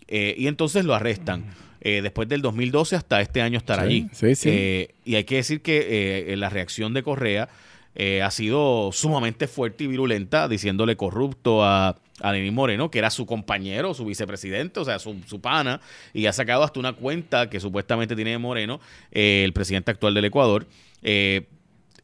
eh, 0.07 0.35
y 0.37 0.47
entonces 0.47 0.85
lo 0.85 0.95
arrestan. 0.95 1.45
Eh, 1.81 2.01
después 2.01 2.27
del 2.27 2.41
2012 2.41 2.95
hasta 2.95 3.21
este 3.21 3.41
año 3.41 3.57
estar 3.57 3.79
allí. 3.79 4.07
sí, 4.11 4.35
sí. 4.35 4.87
Y 5.05 5.15
hay 5.15 5.23
que 5.25 5.35
decir 5.35 5.61
que 5.61 6.33
la 6.37 6.49
reacción 6.49 6.93
de 6.93 7.03
Correa 7.03 7.49
ha 8.23 8.31
sido 8.31 8.91
sumamente 8.93 9.47
fuerte 9.47 9.83
y 9.83 9.87
virulenta, 9.87 10.47
diciéndole 10.47 10.95
corrupto 10.95 11.63
a, 11.63 11.97
a 12.21 12.31
Lenín 12.31 12.53
Moreno, 12.53 12.89
que 12.89 12.99
era 12.99 13.09
su 13.09 13.25
compañero, 13.25 13.93
su 13.93 14.05
vicepresidente, 14.05 14.79
o 14.79 14.85
sea, 14.85 14.99
su, 14.99 15.41
pana, 15.41 15.81
y 16.13 16.25
ha 16.25 16.33
sacado 16.33 16.63
hasta 16.63 16.79
una 16.79 16.93
cuenta 16.93 17.49
que 17.49 17.59
supuestamente 17.59 18.15
tiene 18.15 18.37
Moreno, 18.37 18.79
eh, 19.11 19.43
el 19.45 19.53
presidente 19.53 19.91
actual 19.91 20.13
del 20.13 20.25
Ecuador, 20.25 20.67
eh, 21.03 21.47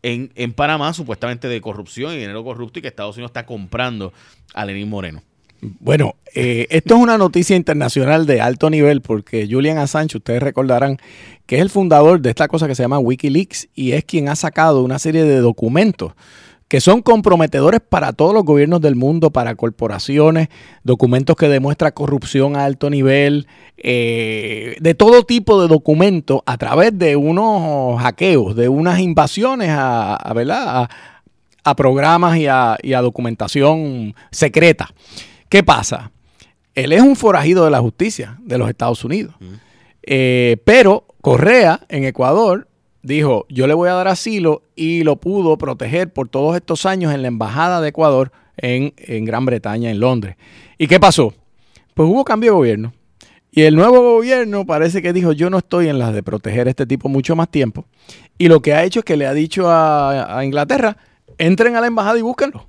en, 0.02 0.32
en 0.36 0.54
Panamá, 0.54 0.94
supuestamente 0.94 1.48
de 1.48 1.62
corrupción 1.62 2.14
y 2.14 2.18
dinero 2.18 2.44
corrupto, 2.44 2.80
y 2.80 2.82
que 2.82 2.90
Estados 2.90 3.16
Unidos 3.16 3.30
está 3.30 3.46
comprando 3.46 4.14
a 4.54 4.66
Lenín 4.66 4.90
Moreno. 4.90 5.24
Bueno, 5.80 6.16
eh, 6.36 6.68
esto 6.72 6.96
es 6.96 7.02
una 7.02 7.18
noticia 7.18 7.56
internacional 7.56 8.26
de 8.26 8.42
alto 8.42 8.70
nivel 8.70 9.02
porque 9.02 9.48
Julian 9.50 9.78
Assange, 9.78 10.18
ustedes 10.18 10.44
recordarán 10.44 10.98
que 11.46 11.56
es 11.56 11.62
el 11.62 11.70
fundador 11.70 12.20
de 12.20 12.32
esta 12.32 12.50
cosa 12.50 12.68
que 12.68 12.76
se 12.76 12.84
llama 12.84 13.00
Wikileaks 13.00 13.70
y 13.74 13.94
es 13.94 14.04
quien 14.04 14.28
ha 14.28 14.36
sacado 14.36 14.84
una 14.84 15.00
serie 15.00 15.24
de 15.24 15.38
documentos 15.38 16.14
que 16.68 16.82
son 16.82 17.02
comprometedores 17.02 17.82
para 17.82 18.14
todos 18.14 18.34
los 18.34 18.44
gobiernos 18.44 18.82
del 18.82 18.96
mundo, 18.96 19.32
para 19.32 19.56
corporaciones, 19.56 20.48
documentos 20.84 21.36
que 21.36 21.48
demuestran 21.48 21.92
corrupción 21.92 22.56
a 22.56 22.66
alto 22.66 22.90
nivel, 22.90 23.48
eh, 23.78 24.76
de 24.80 24.96
todo 24.96 25.24
tipo 25.24 25.62
de 25.62 25.68
documentos 25.68 26.42
a 26.46 26.58
través 26.58 26.98
de 26.98 27.16
unos 27.16 28.02
hackeos, 28.02 28.56
de 28.56 28.70
unas 28.70 29.00
invasiones 29.00 29.70
a, 29.70 30.16
a, 30.16 30.34
¿verdad? 30.34 30.64
a, 30.84 30.90
a 31.64 31.76
programas 31.76 32.38
y 32.38 32.48
a, 32.48 32.78
y 32.82 32.94
a 32.94 33.02
documentación 33.02 34.16
secreta. 34.32 34.90
¿Qué 35.50 35.64
pasa? 35.64 36.12
Él 36.74 36.92
es 36.92 37.02
un 37.02 37.16
forajido 37.16 37.66
de 37.66 37.72
la 37.72 37.80
justicia 37.80 38.40
de 38.42 38.58
los 38.58 38.68
Estados 38.68 39.06
Unidos. 39.06 39.36
Mm. 39.40 39.54
Eh, 40.06 40.58
pero 40.66 41.06
Correa 41.22 41.82
en 41.88 42.04
Ecuador 42.04 42.68
dijo, 43.04 43.46
yo 43.50 43.68
le 43.68 43.74
voy 43.74 43.90
a 43.90 43.94
dar 43.94 44.08
asilo 44.08 44.64
y 44.76 45.04
lo 45.04 45.18
pudo 45.18 45.58
proteger 45.58 46.12
por 46.12 46.30
todos 46.30 46.56
estos 46.56 46.86
años 46.86 47.14
en 47.14 47.22
la 47.22 47.28
Embajada 47.28 47.82
de 47.82 47.90
Ecuador 47.90 48.32
en, 48.58 48.94
en 48.98 49.26
Gran 49.26 49.46
Bretaña, 49.46 49.92
en 49.92 50.00
Londres. 50.00 50.38
¿Y 50.78 50.88
qué 50.88 51.00
pasó? 51.00 51.34
Pues 51.94 52.10
hubo 52.10 52.24
cambio 52.24 52.52
de 52.52 52.58
gobierno. 52.58 52.94
Y 53.52 53.62
el 53.64 53.76
nuevo 53.76 54.02
gobierno 54.16 54.66
parece 54.66 55.04
que 55.04 55.14
dijo, 55.14 55.32
yo 55.32 55.52
no 55.52 55.60
estoy 55.60 55.88
en 55.88 56.00
las 56.00 56.14
de 56.14 56.24
proteger 56.24 56.66
a 56.66 56.72
este 56.72 56.88
tipo 56.88 57.08
mucho 57.08 57.36
más 57.36 57.50
tiempo. 57.50 57.86
Y 58.40 58.48
lo 58.48 58.62
que 58.62 58.74
ha 58.74 58.84
hecho 58.84 59.02
es 59.02 59.06
que 59.06 59.16
le 59.16 59.28
ha 59.28 59.34
dicho 59.34 59.70
a, 59.70 60.40
a 60.40 60.44
Inglaterra, 60.44 60.98
entren 61.38 61.76
a 61.76 61.82
la 61.82 61.88
embajada 61.88 62.18
y 62.18 62.24
búsquenlo. 62.24 62.68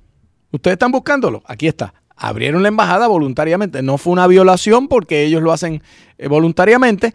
Ustedes 0.51 0.75
están 0.75 0.91
buscándolo. 0.91 1.41
Aquí 1.47 1.67
está. 1.67 1.93
Abrieron 2.15 2.61
la 2.61 2.69
embajada 2.69 3.07
voluntariamente. 3.07 3.81
No 3.81 3.97
fue 3.97 4.13
una 4.13 4.27
violación 4.27 4.87
porque 4.87 5.23
ellos 5.23 5.41
lo 5.41 5.51
hacen 5.51 5.81
eh, 6.17 6.27
voluntariamente, 6.27 7.13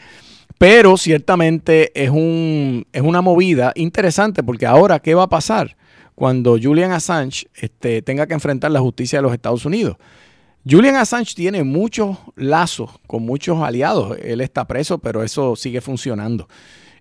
pero 0.60 0.98
ciertamente 0.98 1.90
es, 1.94 2.10
un, 2.10 2.86
es 2.92 3.00
una 3.00 3.22
movida 3.22 3.72
interesante 3.76 4.42
porque 4.42 4.66
ahora, 4.66 4.98
¿qué 4.98 5.14
va 5.14 5.22
a 5.22 5.28
pasar 5.30 5.78
cuando 6.14 6.58
Julian 6.62 6.92
Assange 6.92 7.46
este, 7.54 8.02
tenga 8.02 8.26
que 8.26 8.34
enfrentar 8.34 8.70
la 8.70 8.80
justicia 8.80 9.20
de 9.20 9.22
los 9.22 9.32
Estados 9.32 9.64
Unidos? 9.64 9.96
Julian 10.68 10.96
Assange 10.96 11.34
tiene 11.34 11.64
muchos 11.64 12.18
lazos 12.36 12.90
con 13.06 13.22
muchos 13.22 13.62
aliados. 13.62 14.18
Él 14.22 14.42
está 14.42 14.66
preso, 14.66 14.98
pero 14.98 15.22
eso 15.22 15.56
sigue 15.56 15.80
funcionando. 15.80 16.46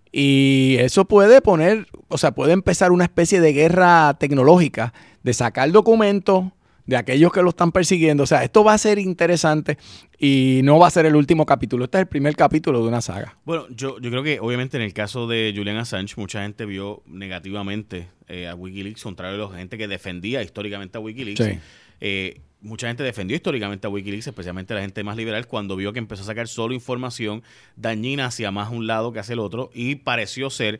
Y 0.09 0.77
eso 0.79 1.03
puede 1.03 1.41
poner, 1.41 1.85
o 2.07 2.17
sea, 2.17 2.31
puede 2.31 2.53
empezar 2.53 2.93
una 2.93 3.03
especie 3.03 3.41
de 3.41 3.51
guerra 3.51 4.15
tecnológica 4.17 4.93
de 5.21 5.33
sacar 5.33 5.69
documentos 5.73 6.45
de 6.89 6.97
aquellos 6.97 7.31
que 7.31 7.43
lo 7.43 7.49
están 7.49 7.71
persiguiendo. 7.71 8.23
O 8.23 8.25
sea, 8.25 8.43
esto 8.43 8.63
va 8.63 8.73
a 8.73 8.77
ser 8.79 8.97
interesante 8.97 9.77
y 10.17 10.61
no 10.63 10.79
va 10.79 10.87
a 10.87 10.89
ser 10.89 11.05
el 11.05 11.15
último 11.15 11.45
capítulo. 11.45 11.85
Este 11.85 11.99
es 11.99 12.01
el 12.01 12.07
primer 12.07 12.35
capítulo 12.35 12.81
de 12.81 12.87
una 12.87 12.99
saga. 12.99 13.37
Bueno, 13.45 13.67
yo, 13.69 13.99
yo 13.99 14.09
creo 14.09 14.23
que 14.23 14.39
obviamente 14.39 14.75
en 14.75 14.83
el 14.83 14.91
caso 14.91 15.27
de 15.27 15.53
Julian 15.55 15.77
Assange, 15.77 16.15
mucha 16.17 16.41
gente 16.41 16.65
vio 16.65 17.03
negativamente 17.05 18.07
eh, 18.27 18.47
a 18.47 18.55
Wikileaks, 18.55 19.03
contrario 19.03 19.47
a 19.47 19.51
la 19.51 19.59
gente 19.59 19.77
que 19.77 19.87
defendía 19.87 20.41
históricamente 20.41 20.97
a 20.97 21.01
Wikileaks. 21.01 21.45
Sí. 21.45 21.59
Eh, 22.01 22.41
mucha 22.61 22.87
gente 22.87 23.03
defendió 23.03 23.35
históricamente 23.37 23.85
a 23.85 23.91
Wikileaks, 23.91 24.25
especialmente 24.25 24.73
la 24.73 24.81
gente 24.81 25.03
más 25.03 25.15
liberal, 25.15 25.45
cuando 25.45 25.75
vio 25.75 25.93
que 25.93 25.99
empezó 25.99 26.23
a 26.23 26.25
sacar 26.25 26.47
solo 26.47 26.73
información 26.73 27.43
dañina 27.75 28.25
hacia 28.25 28.49
más 28.49 28.71
un 28.71 28.87
lado 28.87 29.13
que 29.13 29.19
hacia 29.19 29.33
el 29.33 29.39
otro 29.39 29.69
y 29.75 29.95
pareció 29.95 30.49
ser, 30.49 30.79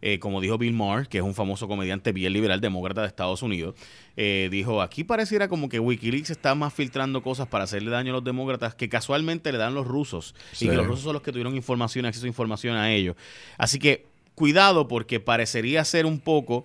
eh, 0.00 0.18
como 0.18 0.40
dijo 0.40 0.58
Bill 0.58 0.72
Maher, 0.72 1.08
que 1.08 1.18
es 1.18 1.24
un 1.24 1.34
famoso 1.34 1.66
comediante 1.68 2.12
bien 2.12 2.32
liberal, 2.32 2.60
demócrata 2.60 3.00
de 3.02 3.08
Estados 3.08 3.42
Unidos, 3.42 3.74
eh, 4.16 4.48
dijo, 4.50 4.80
aquí 4.82 5.04
pareciera 5.04 5.48
como 5.48 5.68
que 5.68 5.80
Wikileaks 5.80 6.30
está 6.30 6.54
más 6.54 6.72
filtrando 6.72 7.22
cosas 7.22 7.48
para 7.48 7.64
hacerle 7.64 7.90
daño 7.90 8.12
a 8.12 8.14
los 8.16 8.24
demócratas 8.24 8.74
que 8.74 8.88
casualmente 8.88 9.50
le 9.52 9.58
dan 9.58 9.74
los 9.74 9.86
rusos 9.86 10.34
Sí. 10.52 10.66
y 10.66 10.68
que 10.68 10.76
los 10.76 10.86
rusos 10.86 11.04
son 11.04 11.12
los 11.14 11.22
que 11.22 11.32
tuvieron 11.32 11.56
información, 11.56 12.06
acceso 12.06 12.26
a 12.26 12.28
información 12.28 12.76
a 12.76 12.92
ellos. 12.92 13.16
Así 13.56 13.78
que 13.78 14.06
cuidado 14.34 14.86
porque 14.88 15.18
parecería 15.20 15.84
ser 15.84 16.06
un 16.06 16.20
poco 16.20 16.64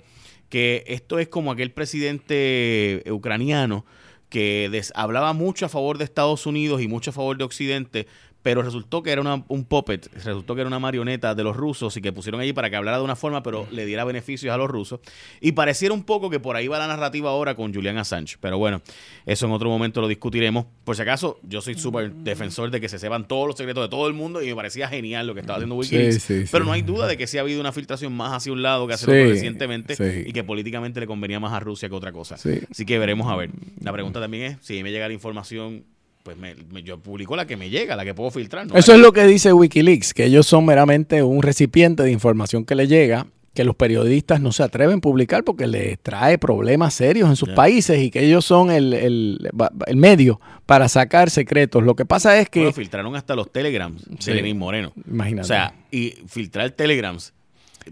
que 0.49 0.83
esto 0.87 1.17
es 1.17 1.27
como 1.27 1.51
aquel 1.51 1.71
presidente 1.71 3.03
ucraniano 3.09 3.85
que 4.29 4.81
hablaba 4.95 5.33
mucho 5.33 5.65
a 5.65 5.69
favor 5.69 5.97
de 5.97 6.03
Estados 6.05 6.45
Unidos 6.45 6.81
y 6.81 6.87
mucho 6.87 7.11
a 7.11 7.13
favor 7.13 7.37
de 7.37 7.43
Occidente, 7.43 8.07
pero 8.43 8.61
resultó 8.61 9.01
que 9.01 9.11
era 9.11 9.21
una- 9.21 9.43
un 9.47 9.63
puppet, 9.65 10.09
resultó 10.23 10.53
que 10.53 10.61
era 10.61 10.67
una 10.67 10.77
marioneta 10.79 11.33
de 11.33 11.43
los 11.43 11.55
rusos 11.55 11.95
y 11.97 12.01
que 12.01 12.11
pusieron 12.11 12.41
allí 12.41 12.53
para 12.53 12.69
que 12.69 12.75
hablara 12.75 12.97
de 12.97 13.03
una 13.03 13.15
forma, 13.15 13.41
pero 13.41 13.65
le 13.71 13.85
diera 13.85 14.03
beneficios 14.03 14.53
a 14.53 14.57
los 14.57 14.69
rusos. 14.69 14.99
Y 15.41 15.53
pareciera 15.53 15.93
un 15.93 16.03
poco 16.03 16.29
que 16.29 16.39
por 16.39 16.55
ahí 16.57 16.67
va 16.67 16.77
la 16.77 16.87
narrativa 16.87 17.29
ahora 17.29 17.55
con 17.55 17.73
Julian 17.73 17.97
Assange. 17.97 18.35
Pero 18.41 18.57
bueno, 18.57 18.81
eso 19.25 19.45
en 19.45 19.53
otro 19.53 19.69
momento 19.69 20.01
lo 20.01 20.07
discutiremos. 20.07 20.65
Por 20.83 20.95
si 20.95 21.01
acaso, 21.01 21.39
yo 21.43 21.61
soy 21.61 21.75
súper 21.75 22.11
defensor 22.13 22.69
de 22.69 22.81
que 22.81 22.89
se 22.89 22.99
sepan 22.99 23.27
todos 23.27 23.47
los 23.47 23.55
secretos 23.55 23.83
de 23.83 23.89
todo 23.89 24.07
el 24.07 24.13
mundo 24.13 24.41
y 24.43 24.47
me 24.47 24.55
parecía 24.55 24.87
genial 24.89 25.25
lo 25.25 25.33
que 25.33 25.39
estaba 25.39 25.57
haciendo 25.57 25.75
Wikileaks. 25.75 26.21
sí, 26.21 26.43
pero 26.51 26.65
no 26.65 26.73
hay 26.73 26.81
duda 26.81 27.07
de 27.07 27.17
que 27.17 27.25
sí 27.27 27.37
ha 27.37 27.41
habido 27.41 27.61
una 27.61 27.71
filtración 27.71 28.13
más 28.13 28.33
hacia 28.33 28.51
un 28.51 28.61
lado 28.61 28.85
que 28.87 28.93
hacia 28.93 29.05
otro 29.07 29.29
recientemente 29.29 29.95
y 30.27 30.33
que 30.33 30.43
políticamente 30.43 30.99
le 30.99 31.07
convenía 31.07 31.39
más 31.39 31.53
a 31.53 31.59
Rusia 31.61 31.87
que 31.87 31.95
otra 31.95 32.11
cosa. 32.11 32.37
Sí. 32.37 32.59
Así 32.69 32.85
que 32.85 32.99
veremos 32.99 33.31
a 33.31 33.35
ver. 33.37 33.51
La 33.81 33.93
pregunta 33.93 34.19
también 34.19 34.43
es, 34.43 34.57
si 34.61 34.83
me 34.83 34.91
llega 34.91 35.07
la 35.07 35.13
información, 35.13 35.85
pues 36.23 36.37
me- 36.37 36.55
me- 36.71 36.83
yo 36.83 36.97
publico 36.99 37.35
la 37.35 37.45
que 37.45 37.57
me 37.57 37.69
llega, 37.69 37.95
la 37.95 38.05
que 38.05 38.13
puedo 38.13 38.31
filtrar. 38.31 38.65
¿no? 38.67 38.75
Eso 38.75 38.93
es 38.93 38.99
lo 38.99 39.11
que 39.11 39.25
dice 39.25 39.51
Wikileaks, 39.53 40.13
que 40.13 40.25
ellos 40.25 40.47
son 40.47 40.65
meramente 40.65 41.21
un 41.21 41.41
recipiente 41.41 42.01
de 42.03 42.11
información 42.11 42.63
que 42.65 42.75
le 42.75 42.87
llega, 42.87 43.27
que 43.53 43.63
los 43.65 43.75
periodistas 43.75 44.41
no 44.41 44.51
se 44.51 44.63
atreven 44.63 44.97
a 44.97 45.01
publicar 45.01 45.43
porque 45.43 45.67
les 45.67 45.99
trae 45.99 46.37
problemas 46.39 46.93
serios 46.95 47.29
en 47.29 47.35
sus 47.35 47.49
países 47.49 47.99
y 48.01 48.09
que 48.09 48.23
ellos 48.25 48.45
son 48.45 48.71
el, 48.71 48.93
el- 48.93 49.49
el 49.85 49.95
medio 49.95 50.39
para 50.65 50.87
sacar 50.87 51.29
secretos. 51.29 51.83
Lo 51.83 51.95
que 51.95 52.05
pasa 52.05 52.39
es 52.39 52.49
que, 52.49 52.61
Bueno, 52.61 52.73
filtraron 52.73 53.15
hasta 53.15 53.35
los 53.35 53.51
telegrams 53.51 54.03
Sí. 54.17 54.31
de 54.31 54.37
Lenín 54.37 54.57
Moreno. 54.57 54.91
imagínate, 55.07 55.41
O 55.45 55.47
sea, 55.47 55.75
y 55.91 56.15
filtrar 56.27 56.71
telegrams. 56.71 57.33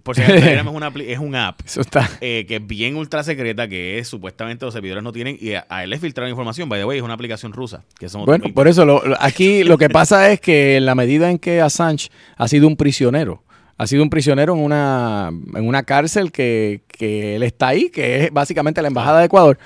Por 0.04 0.16
si 0.16 0.22
Telegram 0.26 0.68
es, 0.68 0.74
una 0.74 0.92
es 1.06 1.20
un 1.20 1.36
app 1.36 1.60
eso 1.66 1.82
está... 1.82 2.10
eh, 2.22 2.46
que 2.48 2.56
es 2.58 2.68
bien 2.68 2.96
ultra 2.96 3.24
secreta, 3.24 3.68
que 3.68 3.98
es 4.00 4.08
supuestamente 4.08 4.66
los 4.66 4.74
servidores 4.74 5.04
no 5.04 5.12
tienen, 5.12 5.38
y 5.40 5.54
a, 5.54 5.66
a 5.70 5.84
él 5.84 5.90
le 5.90 6.00
filtraron 6.00 6.30
información. 6.30 6.70
By 6.70 6.80
the 6.80 6.86
way, 6.86 6.98
es 6.98 7.04
una 7.04 7.14
aplicación 7.14 7.54
rusa. 7.54 7.84
Que 8.00 8.10
son 8.10 8.22
otros 8.22 8.32
Bueno, 8.34 8.44
20. 8.46 8.56
por 8.56 8.68
eso 8.68 8.86
lo- 8.86 9.06
lo- 9.06 9.18
aquí 9.20 9.64
lo 9.66 9.78
que 9.78 9.90
pasa 9.90 10.32
es 10.32 10.40
que 10.40 10.78
en 10.78 10.86
la 10.86 10.96
medida 10.96 11.30
en 11.30 11.38
que 11.40 11.62
Assange 11.62 12.10
ha 12.38 12.48
sido 12.48 12.68
un 12.68 12.76
prisionero, 12.78 13.44
ha 13.78 13.88
sido 13.88 14.04
un 14.04 14.10
prisionero 14.10 14.54
en 14.54 14.60
una, 14.60 15.30
en 15.30 15.68
una 15.68 15.84
cárcel 15.84 16.32
que, 16.32 16.82
que 16.88 17.36
él 17.36 17.44
está 17.44 17.70
ahí, 17.70 17.90
que 17.90 18.26
es 18.26 18.32
básicamente 18.32 18.82
la 18.82 18.88
Embajada 18.90 19.20
de 19.20 19.26
Ecuador, 19.26 19.58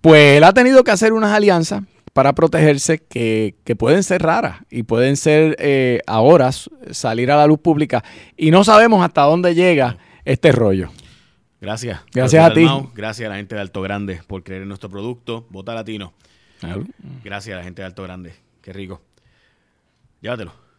pues 0.00 0.38
él 0.38 0.44
ha 0.44 0.52
tenido 0.54 0.82
que 0.82 0.90
hacer 0.92 1.12
unas 1.12 1.32
alianzas 1.32 1.82
para 2.12 2.34
protegerse 2.34 2.98
que, 2.98 3.54
que 3.64 3.76
pueden 3.76 4.02
ser 4.02 4.22
raras 4.22 4.58
y 4.70 4.82
pueden 4.82 5.16
ser 5.16 5.56
eh, 5.58 6.00
ahora 6.06 6.50
salir 6.52 7.30
a 7.30 7.36
la 7.36 7.46
luz 7.46 7.60
pública 7.60 8.04
y 8.36 8.50
no 8.50 8.64
sabemos 8.64 9.04
hasta 9.04 9.22
dónde 9.22 9.54
llega 9.54 9.98
este 10.24 10.52
rollo. 10.52 10.90
Gracias. 11.60 12.00
Gracias 12.12 12.44
a 12.44 12.54
ti. 12.54 12.66
Gracias 12.94 13.26
a 13.26 13.30
la 13.30 13.36
gente 13.36 13.54
de 13.54 13.60
Alto 13.60 13.82
Grande 13.82 14.20
por 14.26 14.42
creer 14.42 14.62
en 14.62 14.68
nuestro 14.68 14.88
producto. 14.88 15.46
Vota 15.50 15.74
Latino. 15.74 16.14
Gracias 17.22 17.54
a 17.54 17.58
la 17.58 17.64
gente 17.64 17.82
de 17.82 17.86
Alto 17.86 18.02
Grande. 18.02 18.34
Qué 18.62 18.72
rico. 18.72 19.02
Llévatelo. 20.20 20.69